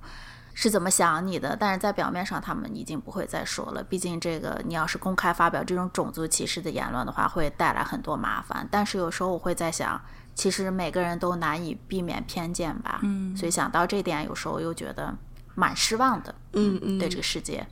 [0.59, 1.54] 是怎么想你的？
[1.54, 3.84] 但是在表面上，他们已经不会再说了。
[3.84, 8.66] 毕竟，这个你要是公开发表这种种族歧视的言论的话，会带来很多麻烦。
[8.70, 10.00] 但是有时候我会在想，
[10.34, 13.00] 其实每个人都难以避免偏见吧。
[13.02, 15.14] 嗯，所以想到这点，有时候又觉得
[15.54, 16.34] 蛮失望的。
[16.54, 17.66] 嗯嗯，对这个世界。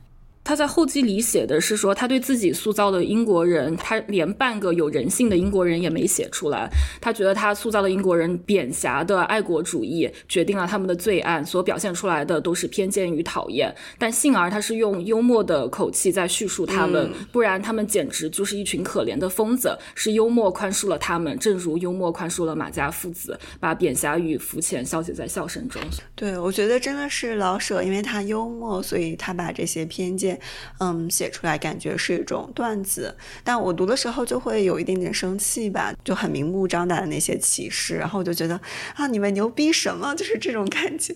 [0.45, 6.69] 他在后记里写的是说，他对自己塑造的英国人，他连半个有人性的英国人也没写出来。
[7.01, 13.73] 他觉得他塑造的英国人扁狭的爱国主义决定了他们的罪案，所表现出来的都是偏见与讨厌。
[13.97, 19.75] 但幸而他是用幽默的口气在叙述他们，不然他们简直就是一群可怜的疯子。
[19.95, 25.81] 是幽默宽恕了他们，正如幽默宽恕了马家父子，把扁狭与肤浅消解在笑声中。
[26.13, 30.34] 对，我觉得真的是老舍，因为他幽默，所以他把这些偏见。
[30.35, 30.41] 接
[30.79, 33.15] 嗯写出来，感觉是一种段子。
[33.43, 38.59] 但我读的时候就会有一点点生气吧，就很明目张胆的那些歧视，然后我就觉得
[38.95, 40.13] 啊，你们牛逼什么？
[40.15, 41.15] 就是这种感觉。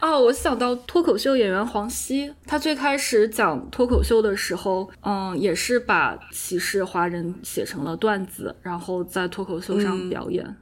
[0.00, 10.56] 哦，我想到脱口秀演员黄西，他最开始讲脱口秀的时候，嗯，也是把歧视华人写成了段子，然后在脱口秀上表演。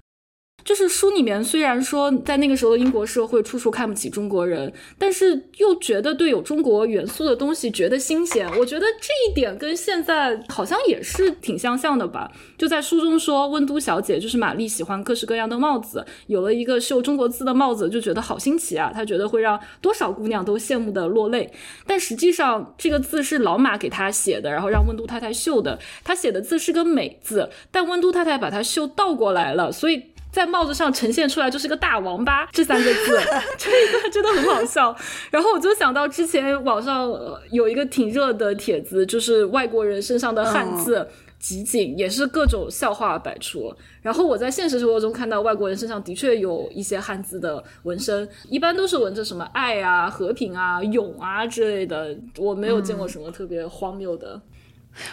[0.68, 8.46] 就是书里面虽然说在那个时候的英国社会处处看不起中国人，但是又觉得对有中国元素的东西觉得新鲜。
[8.58, 12.30] 我觉得这一点跟现在好像也是挺相像的吧。
[12.58, 18.92] 就在书中说，温都小姐就是玛丽喜欢各式各样的帽子，有了一个绣中国字的帽子，就觉得好新奇啊。
[18.92, 21.50] 她觉得会让多少姑娘都羡慕的落泪。
[21.86, 25.78] 但实际上这个字是老马给她写的，然后让温都太太绣的。
[26.04, 30.02] 她写的字是个美字，但温都太太把它绣倒过来了，所以。
[30.30, 33.18] 在帽子上呈现出来就是个大王八这三个字，
[33.56, 34.94] 这一段真的很好笑。
[35.30, 37.10] 然后我就想到之前网上
[37.50, 41.08] 有一个挺热的帖子，就是外国人身上的汉字
[41.38, 43.74] 集锦，也是各种笑话百出。
[44.02, 52.16] 然后我在现实生活中看到外国人身上的确有一些汉字的纹身，一般都是纹着什么爱啊、和平啊、勇啊之类的。
[52.36, 54.40] 我没有见过什么特别荒谬的。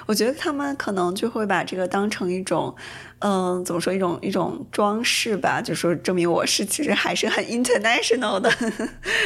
[0.06, 2.76] 我觉得他们可能就会把这个当成一种，
[3.20, 8.52] 嗯，怎么说一种一种装饰吧，就说证明我是其实还是很 international 的，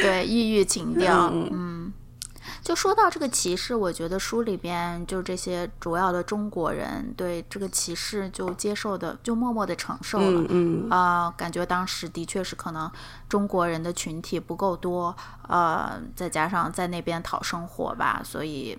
[0.02, 1.30] 对，异域情 调。
[1.32, 1.92] 嗯，
[2.62, 10.46] 就说到这个歧视，我觉得书里边就这些主要的中国人对这个歧视就接受的，就默默的承受了。
[10.48, 12.90] 嗯啊，感觉当时的确是可能
[13.28, 15.14] 中国人的群体不够多，
[15.48, 18.78] 呃，再加上在那边讨生活吧，所以。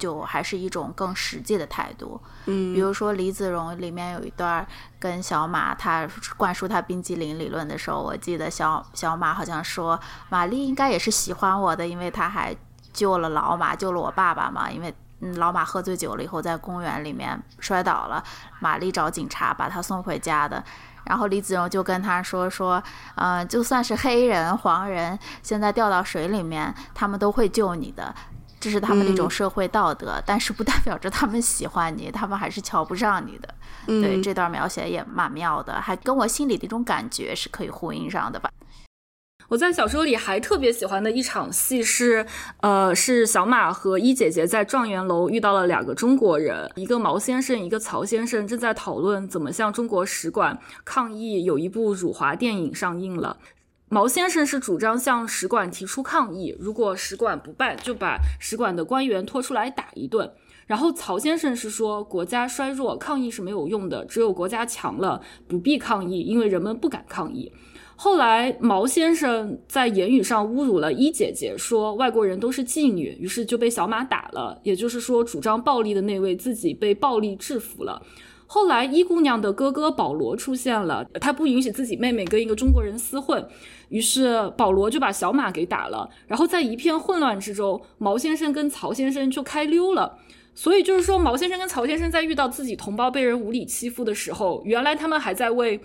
[0.00, 4.66] 就还是一种更实际的态度，嗯，比如说李子荣里面有一段
[4.98, 12.56] 跟小马他灌输他冰激凌理论的时候，我记得小小马好像说玛丽应该也是喜欢我的，因为他还
[12.92, 18.24] 救了老马，救了我爸爸嘛，因为嗯老马喝醉酒了以后在公园里面摔倒了，
[18.58, 20.64] 玛丽找警察把他送回家的，
[21.04, 22.82] 然后李子荣就跟他说说，
[23.16, 28.14] 嗯，就算是黑人黄人现在掉到水里面，他们都会救你的。
[28.60, 33.54] 这是他们那种社会道德，但是不代表着他们喜欢你，他们还是瞧不上你的。
[33.86, 38.50] 对这段描写也蛮妙的，还跟我心里的一种感觉是可以呼应上的吧。
[39.48, 42.24] 我在小说里还特别喜欢的一场戏是，
[42.60, 51.42] 呃，是小马和一姐姐在状元楼遇到了两个中国人，一个毛先生，一个曹先生，正在讨论怎么向中国使馆抗议。
[51.42, 53.38] 有一部辱华电影上映了。
[53.92, 60.30] 毛先生是主张向使馆提出抗议，如果使馆不办，就把使馆的官员拖出来打一顿。
[60.68, 67.50] 然后曹先生是说，国家衰弱，抗议是没有用的，只有国家强了，不必抗议，因为人们不敢抗议。
[67.96, 74.60] 后来毛先生在言语上侮辱了一姐姐，说外国人都是妓女，于是就被小马打了。
[74.62, 78.00] 也就是说，主张暴力的那位自己被暴力制服了。
[78.52, 83.46] 后来一姑娘的哥哥保罗出现了，他不允许自己妹妹跟一个中国人厮混，
[83.90, 86.10] 于是保罗就把小马给打了。
[86.26, 90.18] 然后在一片混乱之中，毛先生跟曹先生就开溜了。
[90.52, 95.80] 所以就是说，毛先生跟曹先生在遇到自己同胞被人无理欺负的时候，原来他们还在为。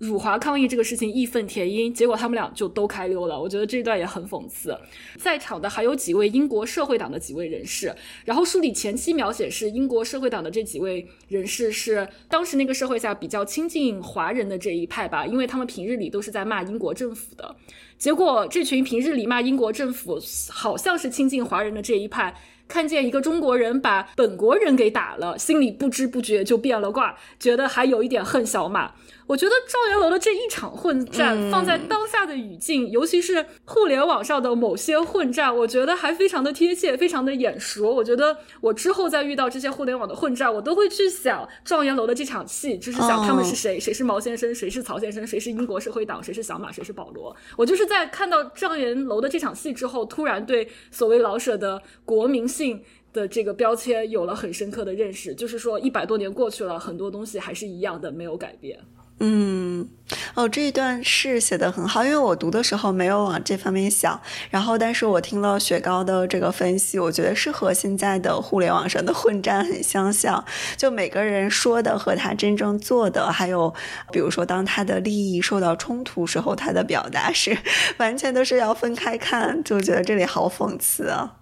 [0.00, 3.38] 辱华抗议这个事情义愤填膺，结果他们俩就都开溜了。
[3.38, 4.74] 我觉得这段也很讽刺。
[5.18, 7.94] 在场的还有几位英国社会党的几位人士，
[8.24, 17.54] 然后书里前期描写是英国社会党的这几位人士是当时那个社会下比较亲近华人的这一派吧，因为他们平日里都是在骂英国政府的。
[17.98, 22.34] 结果这群平日里骂英国政府，好像是亲近华人的这一派。
[22.66, 28.94] 看见一个中国人把本国人给打了，心里不知不觉就变了卦，觉得还有一点恨小马。
[29.30, 37.94] 我觉得状元楼的这一场混战，放在当下的语境，尤其是互联网上的某些混战，我觉得还非常的贴切，非常的眼熟。
[37.94, 47.36] 我觉得我之后再遇到这些互联网的混战，我都会去想状元楼的这场戏，就是想他们是谁，谁是毛先生，谁是曹先生，谁是英国社会党，谁是小马，谁是保罗。
[47.56, 58.76] 我就是在看到状元楼的这场戏之后，突然对所谓老舍的国民性的这个标签有了很深刻的认识，就是说一百多年过去了，很多东西还是一样的，没有改变。
[59.22, 59.86] 嗯，
[60.34, 64.18] 哦，这一段是写的很好，因为我读的时候没有往这方面想，
[64.48, 70.42] 然后但是我听了雪糕的这个分析，我觉得是和现在的互联网上的混战很相像，
[70.78, 73.74] 就每个人说的和他真正做的，还有
[74.10, 77.58] 比如说当他的利益受到冲突时候，他的表达是
[77.98, 81.36] 完全都是要分开看，就觉得这里好讽刺啊。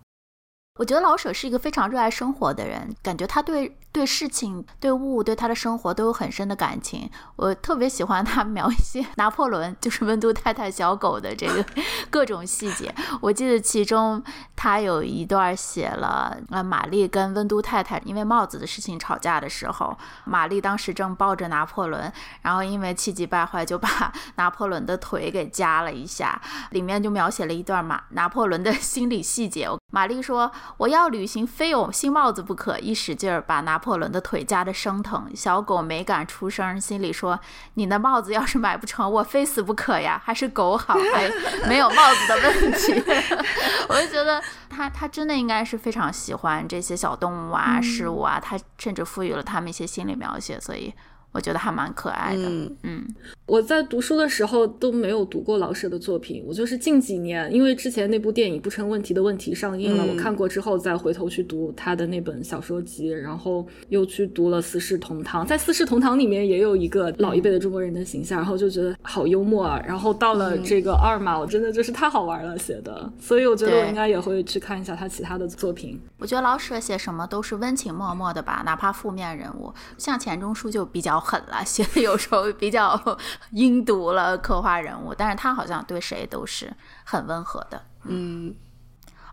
[0.80, 7.10] 我觉得老舍是一个非常热爱生活的人，感觉他对对事情、对物、对他的生活都有很深的感情。
[7.36, 11.64] 我特别喜欢他描写 拿破仑，就是温都太太小狗的这个
[12.10, 12.94] 各种细节。
[13.20, 14.22] 我记得其中
[14.54, 22.12] 他有一段写了，呃，玛丽跟温都太太因为帽子的事情吵架的时候，玛丽当时正抱着拿破仑，
[22.42, 26.40] 然后因为气急败坏就把 拿破仑的腿给夹了一下。
[26.70, 29.68] 里面就描写了一段马拿破仑的 心理细节。
[29.90, 35.30] 玛丽说：“我要旅行，非有新帽子不可。”一使劲儿把拿破仑的腿夹得生疼。
[35.34, 37.38] 小狗没敢出声，心里说
[37.74, 40.20] ：“你的帽子要是买不成，我非死不可呀！
[40.24, 41.30] 还是狗好，还
[41.68, 43.02] 没有帽子的问题。
[43.88, 50.92] ”我就觉得他他真的应该是非常喜欢这些小动物啊、事物啊，他甚至赋予了他们一些心理描写，所以。
[51.32, 52.42] 我觉得还蛮可爱的。
[52.82, 53.06] 嗯，
[53.46, 65.44] 我在读书的时候都没有读过老舍的作品，我就是近几年，因为之前那部电影《不成问题的问题》上映了，我看过之后再回头去读他的那本小说集，然后又去读了《四世同堂》。
[65.46, 69.78] 在《四世同堂》里面也有一个老一辈的中国人的形象，然后就觉得好幽默啊。
[69.86, 76.00] 然后到了这个二马，我真的就是太好玩了写的，所以我觉得我应该也会去看一下他其他的作品。
[76.16, 81.17] 我觉得老舍写什么都是温情脉脉的吧，哪怕负面人物，像钱钟书就比较。
[81.20, 83.00] 狠了， 写的有时候比较
[83.52, 86.72] 阴毒了，刻画人物，但是他好像对谁都是
[87.04, 88.54] 很温和的，嗯。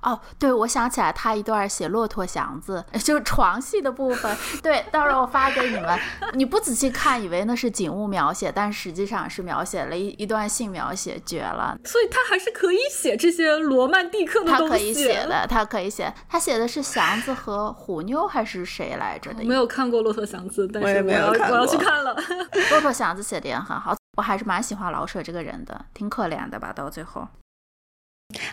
[0.05, 4.37] 哦，对，我想起来他一段写骆驼祥子， 就是床戏的部分。
[4.61, 5.99] 对，到时候我发给你们。
[6.33, 11.75] 你不仔细看，以为那是景物描写，但实际上是描写了一一段性描写，绝了。
[11.85, 14.63] 所以他还是可以写这些罗曼蒂克的东西。
[14.63, 16.13] 他可以写的，他可以写。
[16.29, 19.43] 他写的是祥子和虎妞还是谁来着的？
[19.43, 22.15] 没有看过骆驼祥子，但是我要我要去看了。
[22.69, 27.27] 骆驼祥子写的也很好，我还是蛮喜欢老舍这个人的，挺可怜的吧，到最后。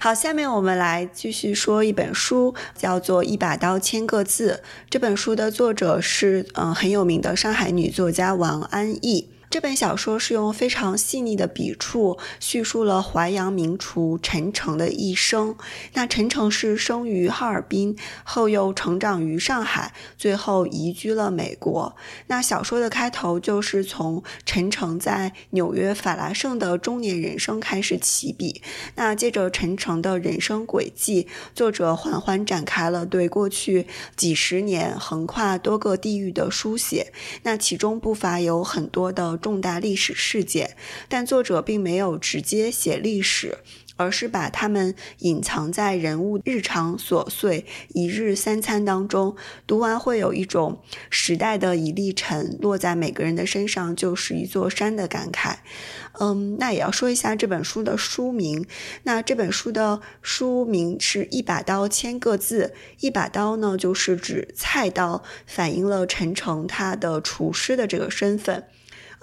[0.00, 4.60] 好，下面我们来继续说一本书，叫做《一把刀，千个字》。
[4.90, 9.31] 这本书的作者是嗯很有名的上海女作家王安忆。
[9.52, 15.54] 这本小说是用非常细腻的笔触叙述了淮扬名厨陈诚的一生。
[15.92, 17.94] 那陈诚是生于哈尔滨，
[18.24, 21.94] 后又成长于上海，最后移居了美国。
[22.28, 28.62] 那小说的开头就是从陈诚在纽约法拉盛的中年人生开始起笔。
[28.94, 33.86] 那借着陈诚的人生轨迹，作者缓缓展开了对过去
[34.16, 37.12] 几十年横跨多个地域的书写。
[37.42, 39.38] 那其中不乏有很多的。
[39.42, 40.74] 重大历史事件，
[41.10, 43.58] 但作者并没有直接写历史，
[43.96, 49.36] 而是把他们隐藏在人物日常琐碎一日三餐当中。
[49.66, 50.80] 读完会有一种
[51.10, 55.56] 时代的一粒尘落在每个人的身上就是一座山的感慨。
[56.20, 58.66] 嗯，那也要说一下这本书的书名。
[59.04, 62.74] 那这本书的书名是一把刀，千个字。
[63.00, 68.64] 一把刀呢，就是指菜刀，反映了陈诚他的厨师的这个身份。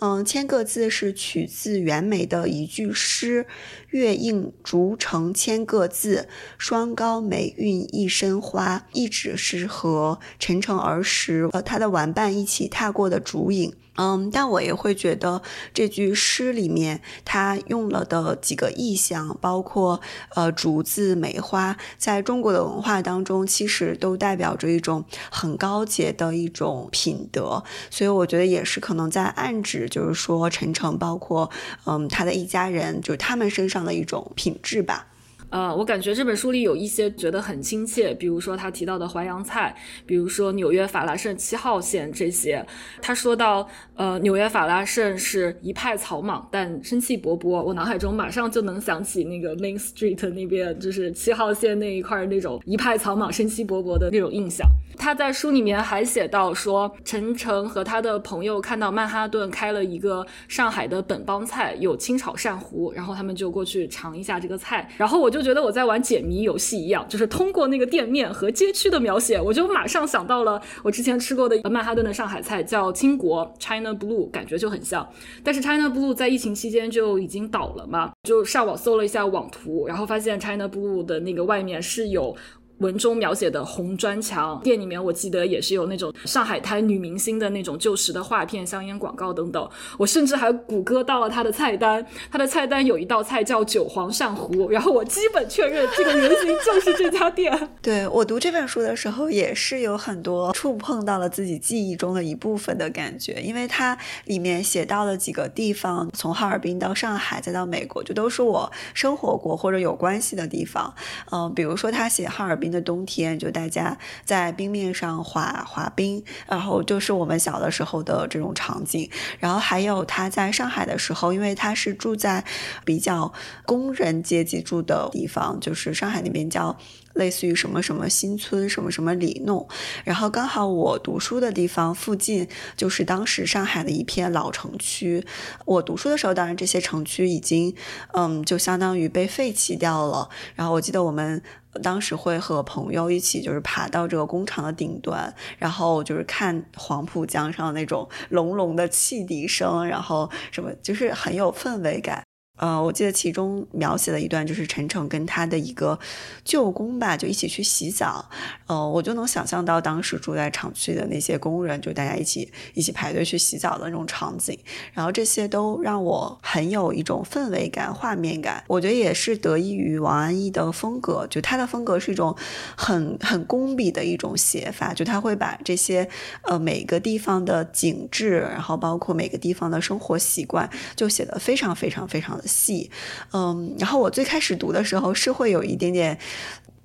[0.02, 3.46] 嗯，千个字是取自袁枚的一句诗
[3.92, 13.74] ：“月映竹城千个字，霜高梅韵一身花。”一直是和陈诚儿时和他的玩伴一起踏过的竹影。
[14.02, 15.42] 嗯，但我也会觉得
[15.74, 20.00] 这句诗里面他用了的几个意象，包括
[20.36, 31.52] 呃竹子、梅花，在中国的文化当中，其实都代表着一种很高洁的一种品德，所以我觉得也是可能在暗指，就是说陈诚，包括
[31.86, 35.08] 嗯他的一家人，就是他们身上的一种品质吧。
[35.50, 39.76] 呃，我感觉这本书里有一些觉得很亲切，比如说他提到的淮扬菜，
[40.06, 42.66] 比如说纽约法拉盛七号线这些。
[43.02, 47.50] 他说到，呃，纽约法拉盛是一派草莽，但生气勃勃。
[47.50, 54.68] 我脑海中马上就能想起那个 Main Street 那边，就是七号线那一块那种一派草莽、生气勃勃的那种印象。
[54.98, 75.08] 他在书里面还写到说，陈诚和他的朋友看到曼哈顿开了一个上海的本帮菜，有清炒鳝糊，然后他们就过去尝一下这个菜，然后我就觉得我在玩解谜游戏一样，就是通过那个店面和街区的描写，我就马上想到了我之前吃过的曼哈顿的上海菜，叫清国 China Blue，感觉就很像。
[75.44, 82.36] 但是 China Blue 在疫情期间就已经倒了嘛，就上网搜了一下网图，然后发现 China Blue 的那个外面是有。
[82.80, 89.70] 文中描写的红砖墙，店里面我记得也是有那种上海滩女明星的那种旧时的画片、香烟广告等等。
[89.98, 97.54] 我甚至还谷歌到了它的菜单，它的菜单有一道菜叫韭黄鳝糊，然后我基本确认这个原型就是这家店。
[97.82, 110.94] 对我读这本书的时候，也是有很多触碰到了自己记忆中的一部分的感觉，因为它里面写到了几个地方，从哈尔滨到上海再到美国，就都是我生活过或者有关系的地方。
[111.32, 112.69] 嗯，比如说他写哈尔滨。
[112.70, 119.10] 的冬天，就大家在冰面上滑滑冰，然后就是我们小的时候的这种场景。
[119.40, 122.44] 然后还有他在上海的时候，因为他是住在
[122.86, 123.32] 比较
[123.66, 126.78] 工人阶级住的地方，就是上海那边叫。
[127.14, 129.68] 类似于什么什么新村什么什么里弄，
[130.04, 135.26] 然后刚好我读书的地方附近就是当时上海的一片老城区。
[135.66, 137.76] 我读书的时候，当然这些城区已经，
[138.14, 140.30] 嗯，就相当于被废弃掉了。
[140.56, 141.42] 然后我记得我们
[141.84, 152.24] 当时会和朋友一起，就是爬到这个工厂的顶端，然后就是看黄浦江上那种隆隆的汽笛声，然后什么，就是很有氛围感。
[152.60, 155.98] 呃，我记得其中描写了一段，就是陈诚跟他的一个
[156.44, 158.30] 舅公吧，就一起去洗澡。
[158.68, 164.60] 呃，我就能想象到当时住在厂区的那些工人，就大家一起一起排队去洗澡的那种场景。
[164.94, 168.62] 然后这些都让我很有一种氛围感、画面感。
[168.68, 172.36] 我觉得也是得益于王安忆的风格，就他的风格是一种
[172.76, 176.08] 很很工笔的一种写法，就他会把这些
[176.44, 182.49] 呃每个地方的景致，然后包括每个地方的生活习惯，就写得非常非常非常的。
[182.50, 182.90] 戏，
[183.32, 186.18] 嗯，然后我最开始读的时候是会有一点点，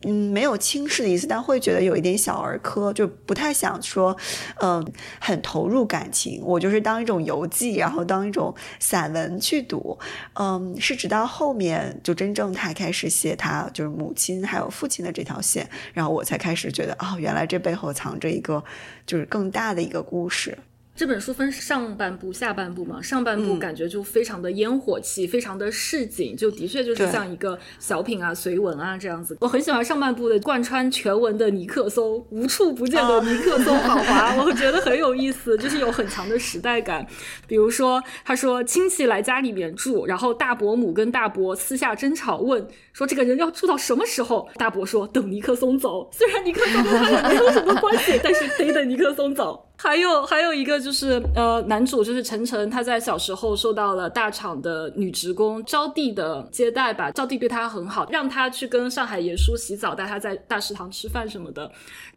[0.07, 4.15] 嗯，没有轻视的意思，但会觉得有一点小儿科，就不太想说，
[4.61, 4.87] 嗯，
[5.19, 6.43] 很投入感情。
[6.45, 9.99] 我就是当一种游记，然后当一种散文去读，
[10.35, 18.63] 嗯，是直到后面就真正他开始写他就是母亲还有父亲的这条线，然后我才开始觉得，哦，原来这背后藏着一个
[19.07, 20.59] 就是更大的一个故事。
[20.97, 29.37] 这本书分上半部、下半部嘛，上半部感觉就非常的烟火气，非常的市井，就的确就是像一个小品啊、随文啊这样子。
[29.41, 37.05] 我很喜欢上半部的贯穿全文的尼克松，无处不见的尼克松访华，我觉得很有意思，就是有很强的时代感。
[37.49, 44.49] 比如说，他说亲戚来家里面住，然后大伯母跟大伯私下争吵，问说这个人要住到什么时候？
[44.55, 49.71] 大伯说等尼克松走， 虽然尼克松跟他也没有什么关系，但是得等尼克松走。
[49.77, 61.71] 还有还有一个就是，呃，男主就是陈晨，他在小时候受到了大厂的女职工招娣的接待吧，招娣对他很好，让他去跟上海爷叔洗澡，带他在大食堂吃饭什么的。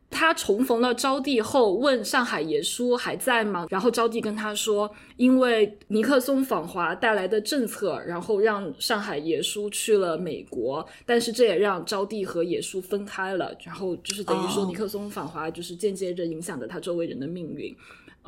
[0.09, 3.67] 他重逢了招娣后，问上海爷叔还在吗？
[3.69, 13.55] 然后招娣跟他说，因为尼克松访华带来的政策，然后让上海爷叔去了美国，但是这也让招娣和爷叔分开了。
[13.63, 17.75] 然后就是等于说，尼克松访华就是间接着影响着他周围人的命运。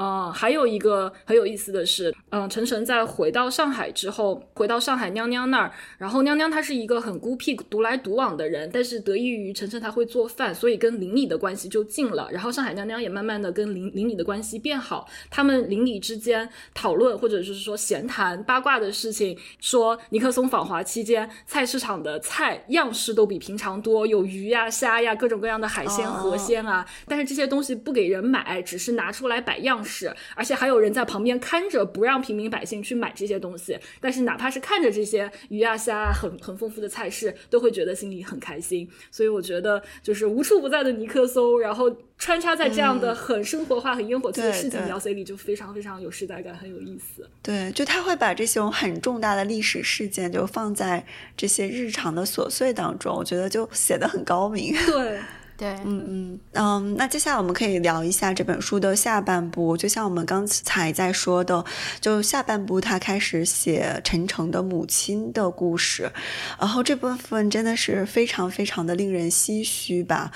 [0.01, 12.29] 嗯，还有一个很有意思的是，嗯，陈晨在回到上海之后，回到上海娘娘那儿，然后娘娘她是一个很孤僻、独来独往的人，但是得益于陈晨他会做饭，所以跟邻里的关系就近了。
[12.31, 29.83] 然后上海娘娘也慢慢的跟邻邻里的关系变好，他们邻里之间讨论或者就是说闲谈八卦的事情，说尼克松访华期间菜市场的菜样式都比平常多，有鱼呀、虾呀，各种各样的海鲜、河鲜啊，但是这些东西不给人买，只是拿出来摆样。
[29.89, 33.77] 是，而且还有人在旁边看着，不让平民百姓去买这些东西。
[33.99, 38.87] 但是哪怕是看着这些鱼啊虾啊很很丰富的菜式，都会觉得心里很开心。
[39.09, 47.27] 所以我觉得，就是无处不在的尼克松，然后穿插在这样的很生活化、很烟火气的事情描写里，就非常非常有时代感，很有意思。
[47.41, 54.73] 对，就他会把这种很重大的历史事件，就放在这些日常的琐碎当中，我觉得就写的很高明。
[54.85, 55.19] 对。
[55.59, 59.75] 对，嗯嗯嗯，那接下来我们可以聊一下这本书的下半部。
[59.75, 61.65] 就像我们刚才在说的，
[61.99, 66.09] 就下半部他开始写陈诚的母亲的故事，
[66.57, 70.31] 然后这部分真的是非常非常的令人唏嘘吧。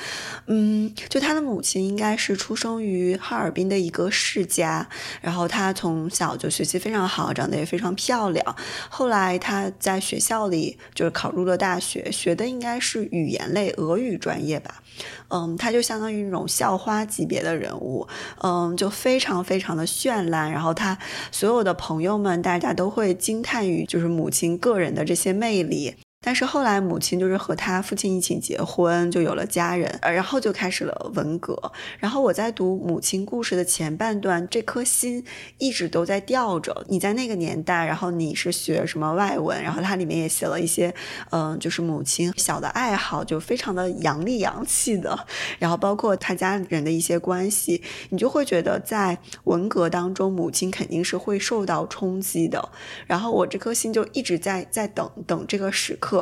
[0.47, 4.86] 嗯，就他的母亲应该是出生于哈尔滨的一个世家，
[5.21, 8.55] 然后他从小就学习非常好，长得也非常漂亮。
[8.89, 14.82] 后来他在学校里就是考入了大学，学的应该是语言类俄语专业吧。
[15.30, 18.08] 嗯，他就相当于那种校花级别的人物，
[18.41, 20.52] 嗯，就非常非常的绚烂。
[20.52, 20.98] 然后他
[21.32, 25.96] 所有的朋友们，大家都会惊叹于就是母亲个人的这些魅力。
[26.26, 31.61] 但是后来母亲就是和他父亲一起结婚，就有了家人，然后就开始了文革。
[31.99, 35.26] 然后我在读母亲故事的前半段，这颗心
[35.57, 36.86] 一直都在吊着。
[36.88, 40.95] 你在那个年代，然后你是学什么外文，然后它里面也写了一些，
[41.32, 45.28] 嗯，就是母亲小的爱好，就非常的洋里洋气的。
[45.59, 52.69] 然后包括他家人的一些关系，你就会觉得在文革当中，母亲肯定是会受到冲击的。
[53.05, 56.12] 然后我这颗心就一直在在等等这个时刻。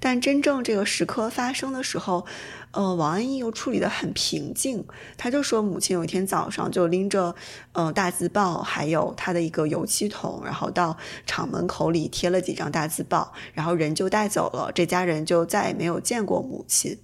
[0.00, 2.26] 但真正这个时刻发生的时候，
[2.72, 4.84] 呃，王安忆又处理得很平静。
[5.16, 7.34] 他就说，母亲有一天早上就拎着，
[7.72, 14.70] 呃，大字报，还有他的一个油漆桶，然后到厂门口里贴了几张大字报，然后人就带走了。
[14.74, 16.98] 这家人就再也没有见过母亲。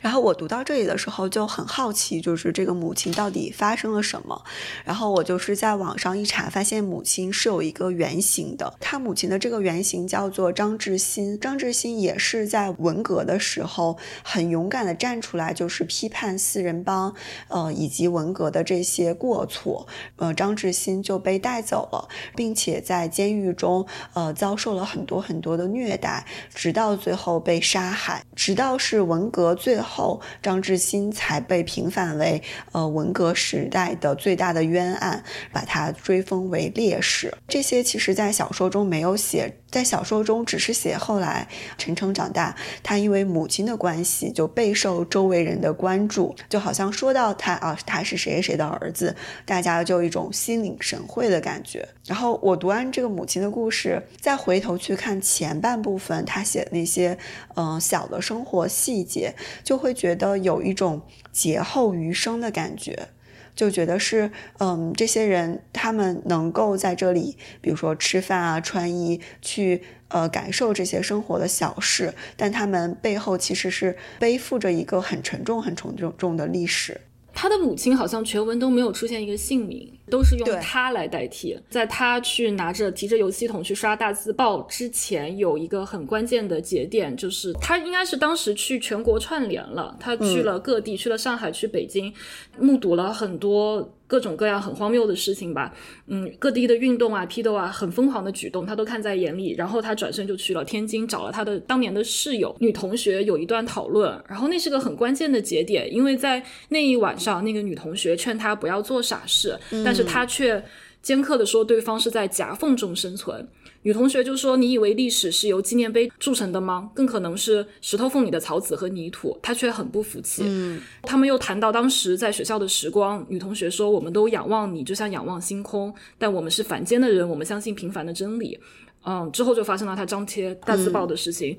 [0.00, 4.42] 然后我读到这里的时候就很好奇，就是这个母亲到底发生了什么。
[4.84, 8.74] 然后我就是在网上一查，发现母亲是有一个原型的。
[8.80, 11.38] 他母亲的这个原型叫做张志新。
[11.40, 17.14] 张志新也是在文革的时候很勇敢的站出来，就是批判四人帮，
[17.48, 19.86] 呃，以及文革的这些过错。
[20.16, 28.22] 呃，张志新就被带走了，并且在监狱中，呃，遭受了很多很多的虐待，直到最后被杀害。
[28.36, 29.56] 直到是文革。
[29.62, 35.22] 最后，张志新才被平反为呃文革时代的最大的冤案，
[35.52, 37.32] 把他追封为烈士。
[37.46, 42.54] 这些其实在小说中没有写，在小说中只是写后来陈诚长大，
[42.84, 51.88] 他因为母亲的关系就备受周围人的关注，就好像说到他啊，他是谁谁的儿子，大家就一种心领神会的感觉。
[52.06, 57.16] 然后我读完这个母亲的故事，再回头去看前半部分他写的那些
[57.54, 59.34] 嗯小的生活细节。
[59.64, 61.00] 就会觉得有一种
[61.32, 63.08] 劫后余生的感觉，
[63.54, 77.00] 就觉得是，嗯，这些人他们能够在这里，比如说吃饭啊、穿衣，去呃感受这些生活的小事，但他们背后其实是背负着一个很沉重、很沉重重的历史。
[77.34, 81.58] 他的母亲好像全文都没有出现一个姓名，都是用他来代替。
[81.68, 92.12] 在他去拿着提着邮系统去刷大字报之前，有一个很关键的节点，就是他应该是当时去全国串联了，他去了各地，去了上海，去北京，
[92.58, 93.96] 目睹了很多。
[94.12, 95.72] 各种各样很荒谬的事情吧，
[96.06, 99.54] 嗯，各地的运动啊、批斗啊，很疯狂的举动，他都看在眼里。
[99.56, 104.22] 然后他转身就去了天津，找了他的当年的室友女同学，有一段讨论。
[104.28, 110.62] 然后那是个很关键的节点，因为在那一晚上，那个女同学劝他不要做傻事，但是他却
[111.00, 113.48] 尖刻的说对方是在夹缝中生存。
[113.82, 116.90] 女同学就说：“你以为历史是由纪念碑铸成的吗？
[116.94, 120.42] 更可能是石头缝里的草籽和泥土。”她却很不服气。
[120.46, 123.24] 嗯，他们又谈到当时在学校的时光。
[123.28, 125.92] 女同学说：“我们都仰望你，就像仰望星空。
[126.18, 128.58] 但我们是凡间的人，我们相信平凡的真理。”
[129.04, 131.56] 嗯，之后就发生了他张贴大字报的事情。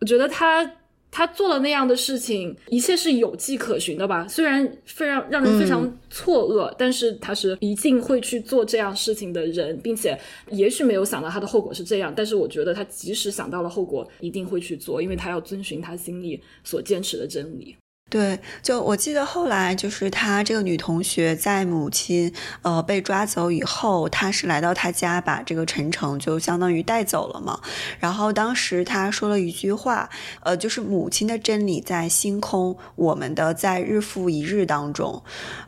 [0.00, 0.70] 我觉得他。
[1.10, 4.26] 他做了那样的事情，一切是有迹可循的吧？
[4.28, 10.18] 虽然非常让人非常错愕，但是他是一定会去做这样事情的人，并且
[10.50, 17.74] 也许没有想到他的后果是这样，但是我觉得他即使想到了后果，一定会去做，因为他要遵循他心里所坚持的真理。
[18.10, 22.32] 对，就我记得后来就是她这个女同学在母亲
[22.62, 27.60] 呃被抓走以后，她是来到她家把这个陈诚就相当于带走了嘛。
[28.00, 30.08] 然后当时她说了一句话，
[30.40, 35.22] 呃，就是母亲的真理在星空，我们的在日复一日当中。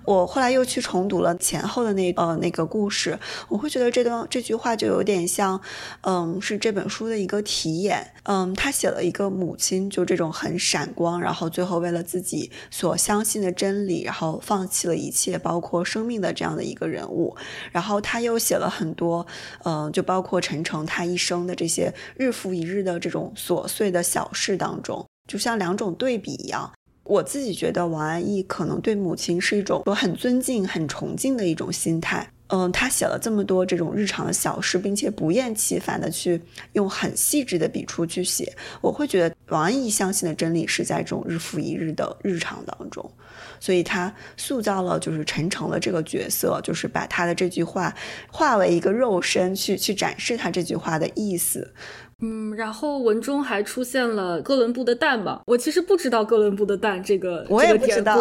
[0.07, 3.19] 我后来又去重读了前后的那呃那个故事，
[3.49, 5.61] 我会觉得这段这句话就有点像，
[6.01, 8.15] 嗯，是这本书的一个题眼。
[8.23, 12.30] 嗯，他写了一个母亲就这种很闪光，然后最后为了自己。
[12.37, 17.37] 己所相信的真理，然后放弃了一切，包括生命的这样的一个人物。
[17.73, 19.27] 然后他又写了很多，
[19.65, 26.73] 嗯，就包括陈诚他一生的这些日复一日的这种琐碎的小事当中，就像两种对比一样。
[27.05, 32.31] 我自己觉得王安忆可能对母亲是一种我很尊敬、很崇敬的一种心态。
[32.53, 36.41] 嗯，他写了这么多这种日常的小事，并且不厌其烦的去
[36.73, 43.09] 用很细致的笔触去写，我会觉得王安忆相信的真理是在这种日复一日的日常当中，
[43.61, 47.95] 所以他塑造了就是陈诚的这个角色，就是把他的这句话
[48.33, 51.73] 化为一个肉身去去展示他这句话的意思。
[52.21, 55.41] 嗯，然后文中还出现了哥伦布的蛋吧？
[55.47, 58.19] 我其实不知道哥伦布的蛋这个，我也不知道。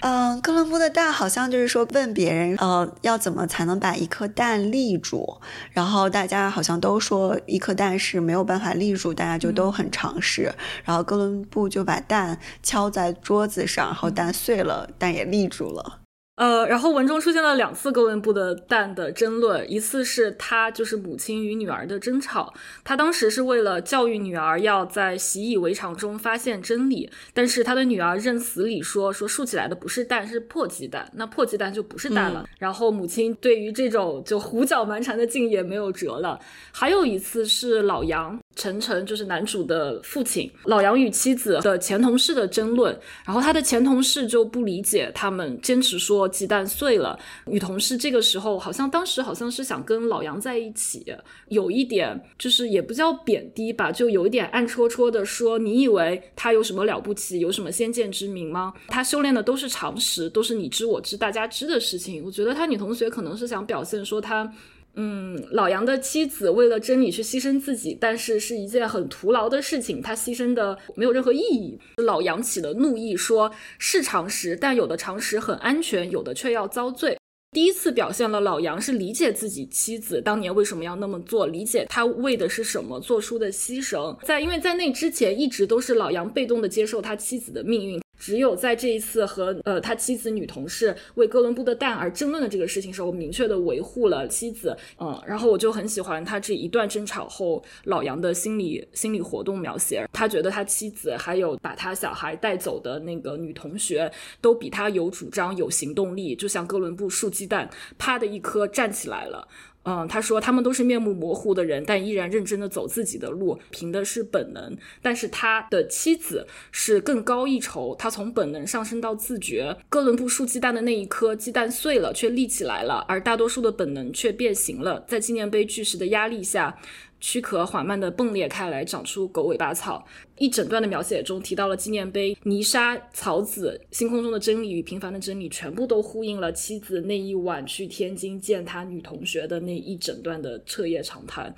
[0.00, 5.38] 嗯，哥伦布的蛋好像就是说问别人，呃，要怎么才能把一颗蛋立住？
[5.70, 10.52] 然后大家好像都说一颗蛋是没有办法立住，大家就都很尝试。
[10.84, 16.01] 然后哥伦布就把蛋敲在桌子上，然后蛋碎了，蛋也立住了。
[16.36, 32.48] 呃，然后文中出现了两次哥伦布的蛋的争论，一次是他就是母亲与女儿的争吵，他当时是为了教育女儿要在习以为常中发现真理，但是他的女儿认死理说说竖起来的不是蛋是破鸡蛋，那破鸡蛋就不是蛋了。
[32.58, 36.40] 然后母亲对于这种就胡搅蛮缠的境也没有辙了。
[36.72, 38.38] 还有一次是老杨。
[38.54, 42.94] 晨晨就是男主的父亲，老杨与妻子的前同事的争论，
[43.24, 47.18] 然后他的前同事就不理解，他们坚持说鸡蛋碎了。
[47.46, 51.04] 女同事这个时候好像当时好像是想跟老杨在一起，
[51.48, 58.72] 有一点就是也不叫贬低吧，就有一点暗戳戳的说，你以为他有什么了不起，有什么先见之明吗？
[58.88, 62.22] 他修炼的都是常识，都是你知我知大家知的事情。
[62.24, 64.52] 我觉得他女同学可能是想表现说他。
[64.94, 71.78] 嗯，老杨的妻子为了真理去牺牲自己，但是是一件很徒劳的事情，他牺牲的没有任何意义。
[71.96, 77.16] 老杨起了怒意，说是常识，但有的常识很安全，有的却要遭罪。
[77.52, 84.14] 第一次表现了老杨是理解自己妻子当年为什么要那么做，理解他为的是什么做出的牺牲。
[84.24, 88.01] 在因为在那之前一直都是老杨被动的接受他妻子的命运。
[88.22, 104.08] 只有在这一次和呃他妻子女同事为哥伦布的蛋而争论的这个事情时候，明确的维护了妻子，嗯，然后我就很喜欢他这一段争吵后老杨的心理心理活动描写，他觉得他妻子还有把他小孩带走的那个女同学
[104.40, 107.68] 都比他有主张有行动力，就像哥伦布竖鸡蛋，
[107.98, 109.48] 啪的一颗站起来了。
[109.84, 114.76] 嗯，他说他们都是面目模糊的人，但依然认真的走自己的路，凭的是本能。
[115.00, 119.76] 但是他的妻子是更高一筹，他从本能上升到自觉。
[119.88, 126.78] 哥伦布竖鸡蛋的那一颗鸡蛋碎了，却立起来了，而大多数的本能却变形了，在纪念碑巨石的压力下。
[127.22, 130.04] 躯壳缓慢地迸裂开来，长出狗尾巴草。
[130.38, 141.54] 一整段的描写中提到了纪念碑、泥沙、草籽、星空中的真理与平凡的真理，全部都呼应了妻子那一晚去天津见他女同学的那一整段的彻夜长谈。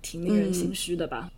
[0.00, 1.28] 挺令人心虚的吧？
[1.28, 1.37] 嗯，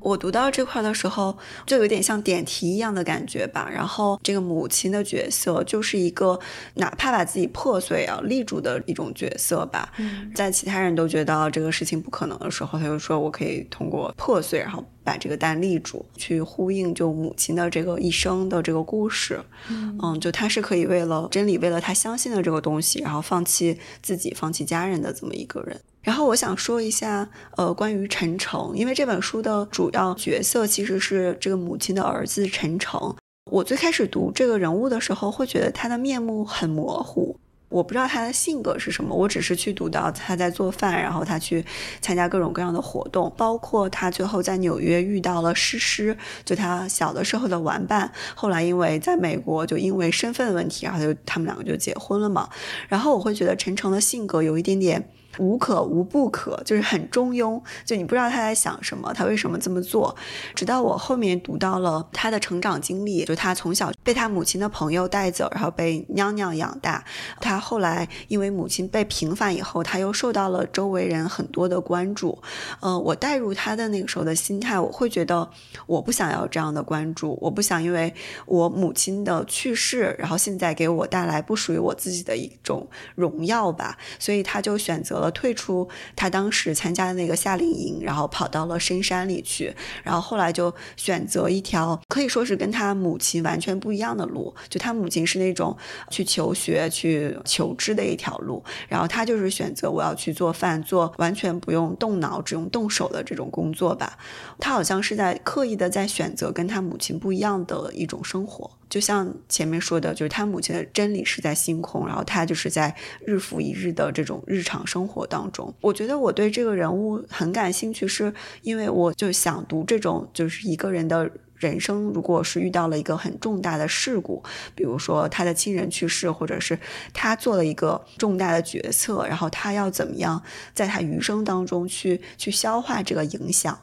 [0.00, 3.68] 我读到这块的时候，就有点像点题一样的感觉吧。
[3.72, 6.38] 然后这个母亲的角色就是一个
[6.74, 9.92] 哪怕把自己破碎啊立住的一种角色吧。
[9.98, 19.40] 嗯，在其他人都觉得这个事情不可能的时候，他就说我可以通过破碎，然后把这个蛋立住，去呼应就母亲的这个一生的这个故事。
[19.68, 25.80] 嗯，就他是可以为了真理，为了他相信的这个东西，然后放弃自己，放弃家人的这么一个人。
[26.06, 33.12] 然后我想说一下，呃，关于陈诚，因为这本书的主要角色其实是这个母亲的儿子陈诚。
[33.50, 37.36] 我最开始读这个人物的时候，会觉得他的面目很模糊，
[37.68, 39.16] 我不知道他的性格是什么。
[39.16, 41.64] 我只是去读到他在做饭，然后他去
[42.00, 48.12] 参加各种各样的活动，包括他最后在纽约遇到了诗诗，就他小的时候的玩伴。
[48.36, 52.48] 后来因为在美国，就因为身份问题，然后就他们两个就结婚了嘛。
[52.86, 55.08] 然后我会觉得陈诚的性格有一点点。
[55.38, 60.14] 无可无不可，就是很中庸，就你不知道他在想什么，他为什么这么做。
[60.54, 67.04] 直到我后面读到了他的成长经历，就他从小被他母亲的朋友带走，然后被娘娘养大。
[67.40, 72.42] 他后来因为母亲被平反以后，他又受到了周围人很多的关注。
[72.80, 75.48] 嗯，我带入他的那个时候的心态，我会觉得
[75.86, 78.12] 我不想要这样的关注，我不想因为
[78.46, 83.98] 我母亲的去世，然后现在给我带来不属于我自己的一种荣耀吧。
[84.18, 85.25] 所以他就选择了。
[85.30, 94.54] 退出他当时参加的那个夏令营，然后跑到了深山里去，然后后来就选择一条可以说是跟他母亲完全不一样的路。
[94.68, 95.76] 就他母亲是那种
[96.10, 104.18] 去求学、去求知的一条路，然后他就是选择我要去做饭，做完全不用动脑、只用动手的这种工作吧。
[104.58, 108.70] 他好像是在刻意的在选择跟他母亲不一样的一种生活。
[108.88, 112.94] 就像前面说的，就是他母亲的真理是在星空，然后他就是在
[113.24, 115.72] 日复一日的这种日常生活活当中。
[115.80, 124.42] 我觉得我对这个人物很感兴趣，是因为我就想读这种，就是一个人的人生，如果是遇到了一个很重大的事故，
[124.74, 126.78] 比如说他的亲人去世，或者是
[127.14, 130.40] 他做了一个重大的决策，然后他要怎么样
[130.74, 133.78] 在他余生当中去去消化这个影响。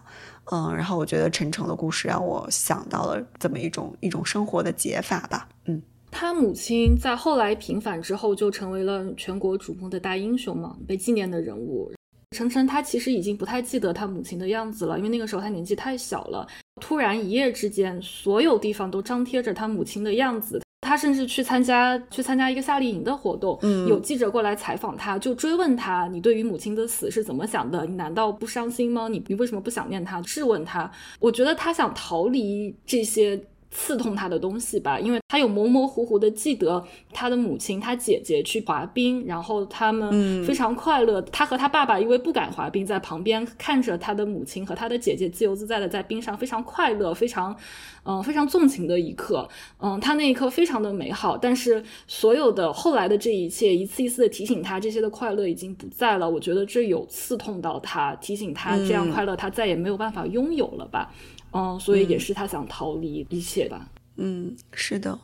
[0.51, 5.47] 嗯，然后我觉得陈诚的故事让我想到了这么一种一种生活的解法吧。
[5.65, 5.81] 嗯，
[6.13, 11.91] 他母亲在后来平反之后就成为了全国瞩目的大英雄嘛，被纪念的人物。
[12.31, 16.47] 陈晨他其实已经不太记得他母亲的样子了，因为那个时候他年纪太小了。
[16.79, 20.61] 突然一夜之间，所有地方都张贴着他母亲的样子。
[20.81, 27.85] 他甚至去参加去参加一个夏令营的活动，嗯有记者过来采访他，就追问他：“你对于母亲的死是怎么想的？
[27.85, 29.07] 你难道不伤心吗？
[29.07, 30.91] 你你为什么不想念他？”质问他。
[31.19, 33.39] 我觉得他想逃离这些。
[33.73, 41.21] 刺痛他的东西吧，因为他有模模糊糊的记得他的母亲、他姐姐去滑冰，然后他们非常快乐。
[41.23, 47.55] 他和他爸爸因为不敢滑冰，在旁边看着他的母亲和他的姐姐自由自在的在冰上，非常快乐，非常
[48.03, 49.49] 嗯非常纵情的一刻。
[49.79, 56.29] 嗯，他那一刻非常的美好，但是所有的后来的这一切，一次一次的提醒他这些的快乐已经不在了。
[56.29, 61.11] 我觉得这有刺痛到他，提醒他这样快乐他再也没有办法拥有了吧。
[61.13, 61.32] 嗯，
[61.79, 63.89] 所以也是他想逃离一切吧。
[64.17, 65.19] 嗯，是的。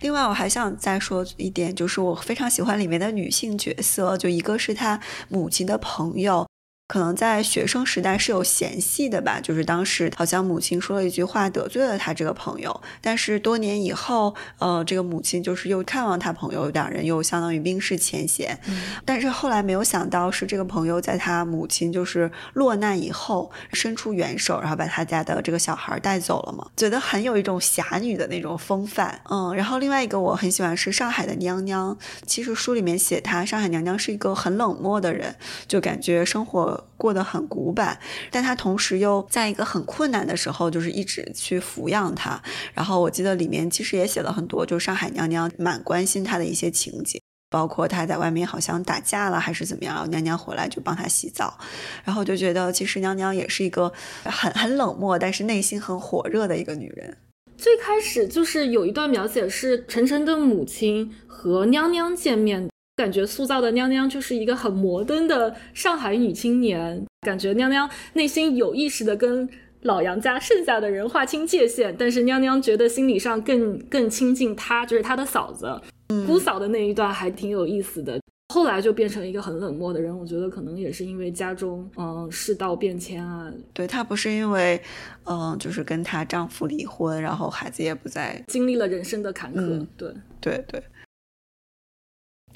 [0.00, 6.46] 另外，我还想再说一点，就是我非常喜欢里面的女性角色，就一个是他母亲的朋友，
[6.86, 18.58] 可能在学生时代是有嫌隙的吧，就是当时好像母亲说了一句话得罪了他这个朋友，但是多年以后，呃，这个母亲就是又看望他朋友，两人又相当于冰释前嫌。
[19.06, 29.18] 但是后来没有想到是这个朋友在他母亲就是落难以后伸出援手，然后把他家的这个小孩带走了嘛，觉得很有一种侠女的那种风范。
[29.30, 31.96] 嗯，然后另外一个我很喜欢是上海的娘娘，
[32.26, 35.34] 其实书里面写她上海娘娘是一个很冷漠的人，
[35.66, 36.73] 就感觉生活。
[36.96, 37.98] 过得很古板，
[38.30, 42.40] 但他同时又在一个很困难的时候，就是一直去抚养他。
[42.72, 47.20] 然后我记得里面其实也写了很多，就上海娘娘蛮关心他的一些情节，
[47.50, 51.58] 包括他在外面好像打架了还是怎么样，娘娘回来就帮他洗澡。
[52.04, 53.92] 然后就觉得其实娘娘也是一个
[54.24, 57.16] 很很冷漠，但是内心很火热的一个女人。
[57.56, 62.68] 最开始就是有一段描写是晨晨的母亲和娘娘见面。
[62.96, 69.48] 感觉塑造的娘娘就是一个很摩登的上海女青年，感觉娘娘内心有意识的跟
[69.82, 75.80] 老杨家剩下的人划清界限，但是娘娘觉得心理上更更亲近她，就是她的嫂子
[76.26, 78.18] 姑嫂的那一段还挺有意思的。
[78.54, 83.52] 后来就变成一个很冷漠的人，我觉得可能也是因为家中嗯世道变迁啊。
[83.72, 84.80] 对她不是因为
[85.24, 89.84] 嗯就是跟她丈夫离婚，然后孩子也不在，经历了人生的坎坷。
[89.96, 90.80] 对对对。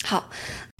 [0.09, 0.31] 好，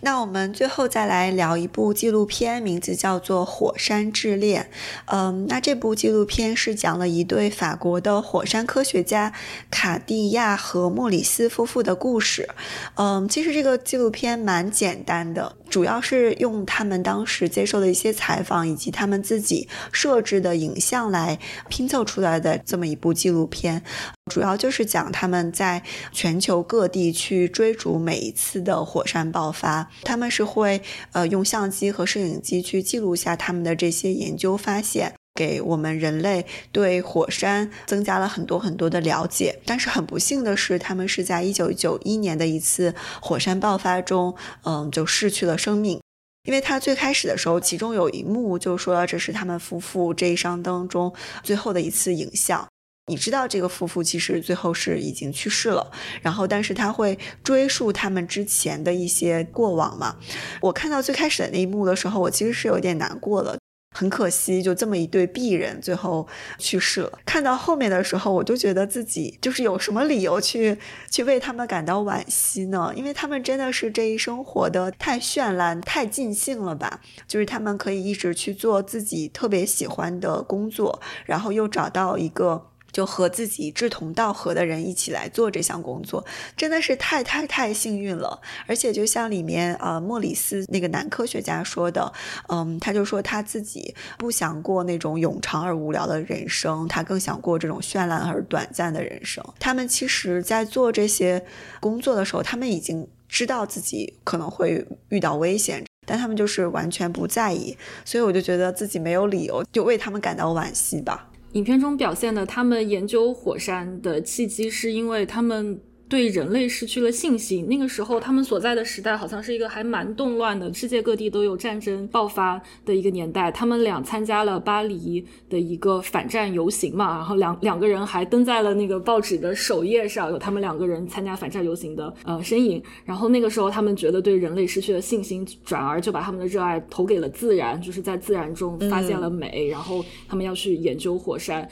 [0.01, 4.63] 那我们最后再来聊一部纪录片，名字叫做《火山之恋》。
[5.05, 9.35] 嗯，那这部纪录片是讲了一对法国的火山科学家
[9.71, 12.49] 卡蒂亚和莫里斯夫妇的故事。
[12.95, 21.39] 嗯，其实这个纪录片蛮简单的，主要是用他们当时接受的一些采访以及他们自己设置的影像来
[21.69, 23.83] 拼凑出来的这么一部纪录片。
[24.29, 25.83] 主要就是讲他们在
[26.13, 30.81] 全球各地去追逐每一次的火山爆发，他们是会
[31.13, 39.61] 呃用相机和摄影机去记录下他们的这些研究发现，给我们人类对火山增加了很多很多的了解。
[39.65, 44.35] 但是很不幸的是，他们是在一九九一年的一次火山爆发中，
[44.65, 46.01] 嗯，就失去了生命。
[46.45, 52.67] 因为他最开始的时候，其中有一幕就说这是他们夫妇这一生当中最后的一次影像。
[53.09, 55.91] 你知道这个夫妇其实最后是已经去世了，
[56.23, 60.17] 然后但是他会追溯他们之前的一些过往嘛？
[60.61, 63.59] 我看到最开始的那一幕的时候，我其实是有点难过的，
[63.97, 66.29] 很可惜，就这么一对璧人最后
[66.59, 67.19] 去世了。
[67.25, 70.77] 看到后面的时候，我就觉得自己就是有什么理由去
[71.11, 72.93] 去为他们感到惋惜呢？
[72.95, 77.01] 因为他们真的是这一生活的太绚烂、太尽兴了吧？
[77.27, 82.67] 就是他们可以一直去做自己特别喜欢的工作，然后又找到一个。
[82.93, 86.25] 就和自己志同道合的人一起来做这项工作，
[86.57, 88.41] 真的是太太太幸运了。
[88.67, 92.13] 而且就像里面呃莫里斯那个男科学家说的，
[92.49, 99.45] 嗯，他就说他自己不想过那种永长而无聊的人生，他更想过这种绚烂而短暂的人生。
[99.59, 101.45] 他们其实，在做这些
[101.81, 107.77] 工作的时候，他们已经知道自己可能会遇到危险，但他们就是完全不在意。
[108.05, 111.29] 所以我就觉得自己没有理由就为他们感到惋惜吧。
[111.59, 115.81] 影片中表现的他们研究火山的契机，是因为他们。
[116.09, 117.67] 对人类失去了信心。
[117.69, 123.51] 那个时候，他们所在的时代好像是一个还蛮动乱的，世界各地都有战争爆发的一个年代。
[123.53, 132.83] 他们俩参加了巴黎的一个反战游行嘛，然后两两个人还登在了那个报纸的首页上，有他们两个人参加反战游行的呃身影。
[133.05, 139.69] 然后那个时候，他们觉得对人类失去了信心，转而就把他们的热爱投给了自然，就是在自然中发现了美。
[139.69, 141.69] 然后他们要去研究火山。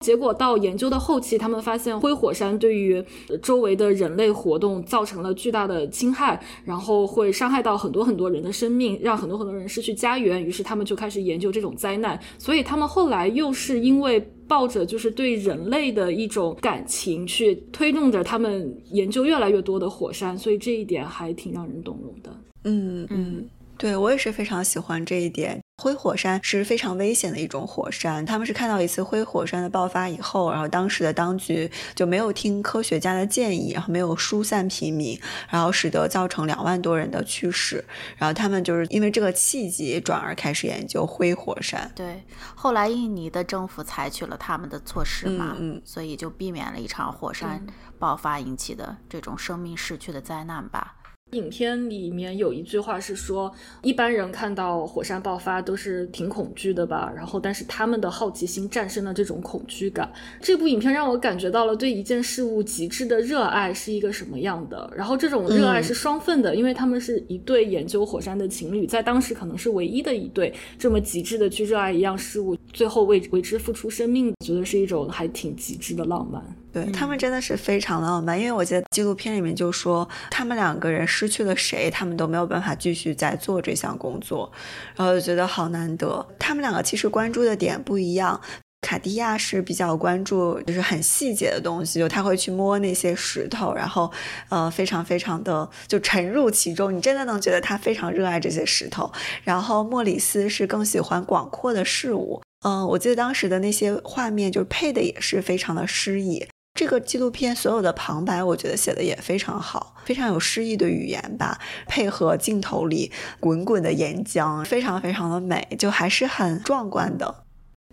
[0.00, 3.04] 结果到研究的后期，他们发现灰火山对于
[3.42, 10.42] 周围的人类活动造成了巨大的侵害，然后会伤害到很多很多人的生命，让很多很多人失去家园。
[10.42, 12.18] 于是他们就开始研究这种灾难。
[12.38, 14.18] 所以他们后来又是因为
[14.48, 20.36] 抱着就是对人类的一种感情去推动着他们研究越来越多的火山。
[20.36, 22.34] 所以这一点还挺让人动容的。
[22.64, 23.44] 嗯嗯。
[23.80, 25.58] 对我也是非常喜欢这一点。
[25.82, 37.82] 灰火山是非常危险的一种火山，他们是看到一次灰火山的爆发以后，然后当时的当局就没有听科学家的建议，然后没有疏散平民，然后使得造成两万多人的去世。
[38.18, 41.90] 然后他们就是因为这个契机，转而开始研究灰火山。
[41.96, 42.22] 对，
[42.54, 47.66] 后来印尼的政府采取了他们的措施嘛，嗯，所以就避免了一场火山
[47.98, 50.96] 爆发引起的这种生命逝去的灾难吧。
[51.32, 53.52] 影片里面有一句话是说，
[53.82, 60.10] 一般人看到火山爆发都是挺恐惧的吧，然后但是他们的好奇心战胜了这种恐惧感。
[60.40, 76.42] 这部影片让我感觉到了对一件事物极致的热爱是一个什么样的，然后这种热爱是双份的，因为他们是一对研究火山的情侣，在当时可能是唯一的一对这么极致的去热爱一样事物，最后为为之付出生命，觉得是一种还挺极致的浪漫。
[76.72, 84.50] 对他们真的是非常浪漫，因为我记得纪录片里面就说，他们两个人失去了谁，他们都没有办法继续在做这项工作，
[84.96, 86.26] 然后就觉得好难得。
[86.38, 88.40] 他们两个其实关注的点不一样，
[88.82, 94.10] 卡地亚是比较关注就是很细节的东西，就他会去摸那些石头，然后
[94.48, 99.10] 呃非常非常的就沉入其中，你真的能觉得他非常热爱这些石头。
[99.44, 106.46] 然后莫里斯是更喜欢广阔的事物，嗯，我记得当时的那些画面就配的也是非常的诗意。
[106.74, 117.44] 这个纪录片所有的旁白，我觉得写的也非常好，非常有诗意的语言吧，配合镜头里滚滚的岩浆，非常非常的美，就还是很壮观的。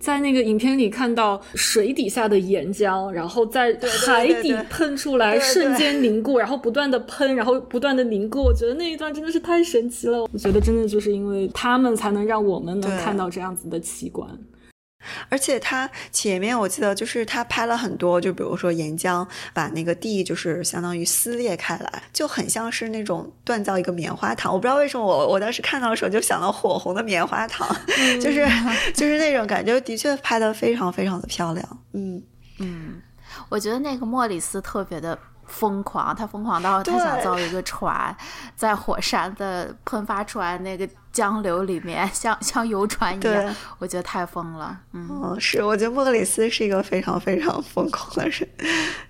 [0.01, 3.75] 在那个影片里看到水底下的岩浆，然后在
[4.05, 10.21] 海底喷出来，瞬间凝固，然后不断的喷，然后不断的凝固，我觉得那一段真的是太神奇了。
[10.31, 14.29] 我觉得真的就是因为他们才能让我们能看到这样子的奇观。
[15.29, 24.53] 而且他前面我记得就是他拍了很多，就比如说岩浆把那个地就是相当于撕裂开来，就很像是那种锻造一个棉花糖。
[24.53, 27.67] 我不知道为什么我我当时看到的时候就想到火红的棉花糖，
[28.21, 28.47] 就是
[28.93, 31.79] 就是那种感觉，的确拍的非常非常的漂亮。
[31.93, 32.21] 嗯
[32.59, 33.01] 嗯，
[33.49, 35.17] 我觉得那个莫里斯特别的。
[35.47, 38.15] 疯狂，他疯狂到他想造一个船，
[38.55, 43.55] 在火山的喷发出来那个江流里面，像像游船一样。
[43.79, 44.79] 我觉得太疯了。
[44.93, 48.47] 嗯，是，我觉得莫格里斯是一个非常非常疯狂的人，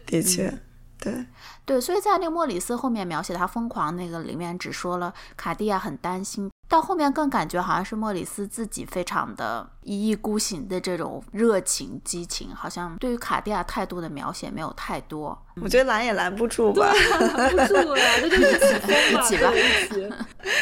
[0.05, 0.53] 的确，
[0.99, 1.25] 对
[1.65, 1.81] 对。
[1.81, 6.49] 所以在那个莫里斯后面描写他疯狂那个里面，只说了卡地亚很担心。
[6.69, 15.37] 到后面更感觉好像是莫里斯自己非常的一意孤行的这种热情激情，好像对于卡地亚态度的描写没有太多。
[15.61, 19.51] 我觉得拦也拦不住吧，拦不住呀， 那就是一起吧，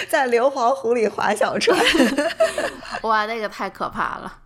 [0.07, 1.77] 在硫磺湖里划小船，
[3.02, 4.41] 哇，那个太可怕了。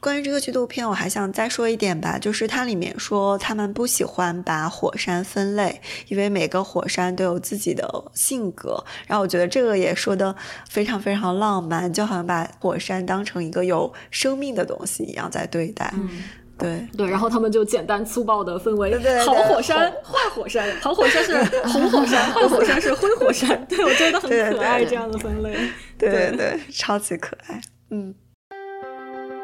[0.00, 8.82] 关于这个纪录片，我还想再说一点吧，就是它里面说他们不喜欢把火山分类，因为每个火山都有自己的性格。
[9.06, 10.34] 然后我觉得这个也说的
[10.68, 15.88] 非常非常浪漫，就好像把火山当成一个有生命的东西一样在对待。
[15.94, 16.24] 嗯，
[16.58, 17.08] 对对。
[17.08, 21.38] 然后他们就简单粗暴的分为好火山、坏火山，好火山是
[21.68, 23.48] 红火山，坏火山是灰火山。
[23.68, 25.56] 对我觉得很可爱这样的分类。
[25.96, 27.60] 对对对，超级可爱。
[27.90, 28.12] 嗯。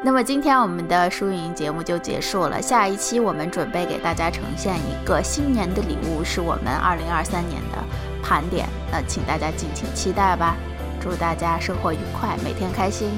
[0.01, 7.77] 那么今天我们的输赢节目就结束了，下一期我们准备给大家呈现一个新年的礼物，是我们二零二三年的
[8.23, 10.55] 盘点，那请大家敬请期待吧。
[11.01, 13.09] 祝大家生活愉快，每天开心，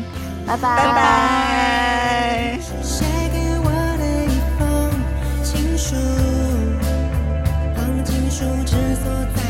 [0.45, 2.59] 拜拜拜拜。
[8.31, 9.40] 书之所在。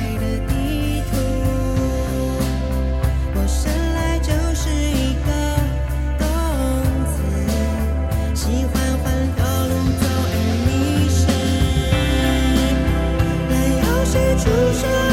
[14.44, 15.11] 出现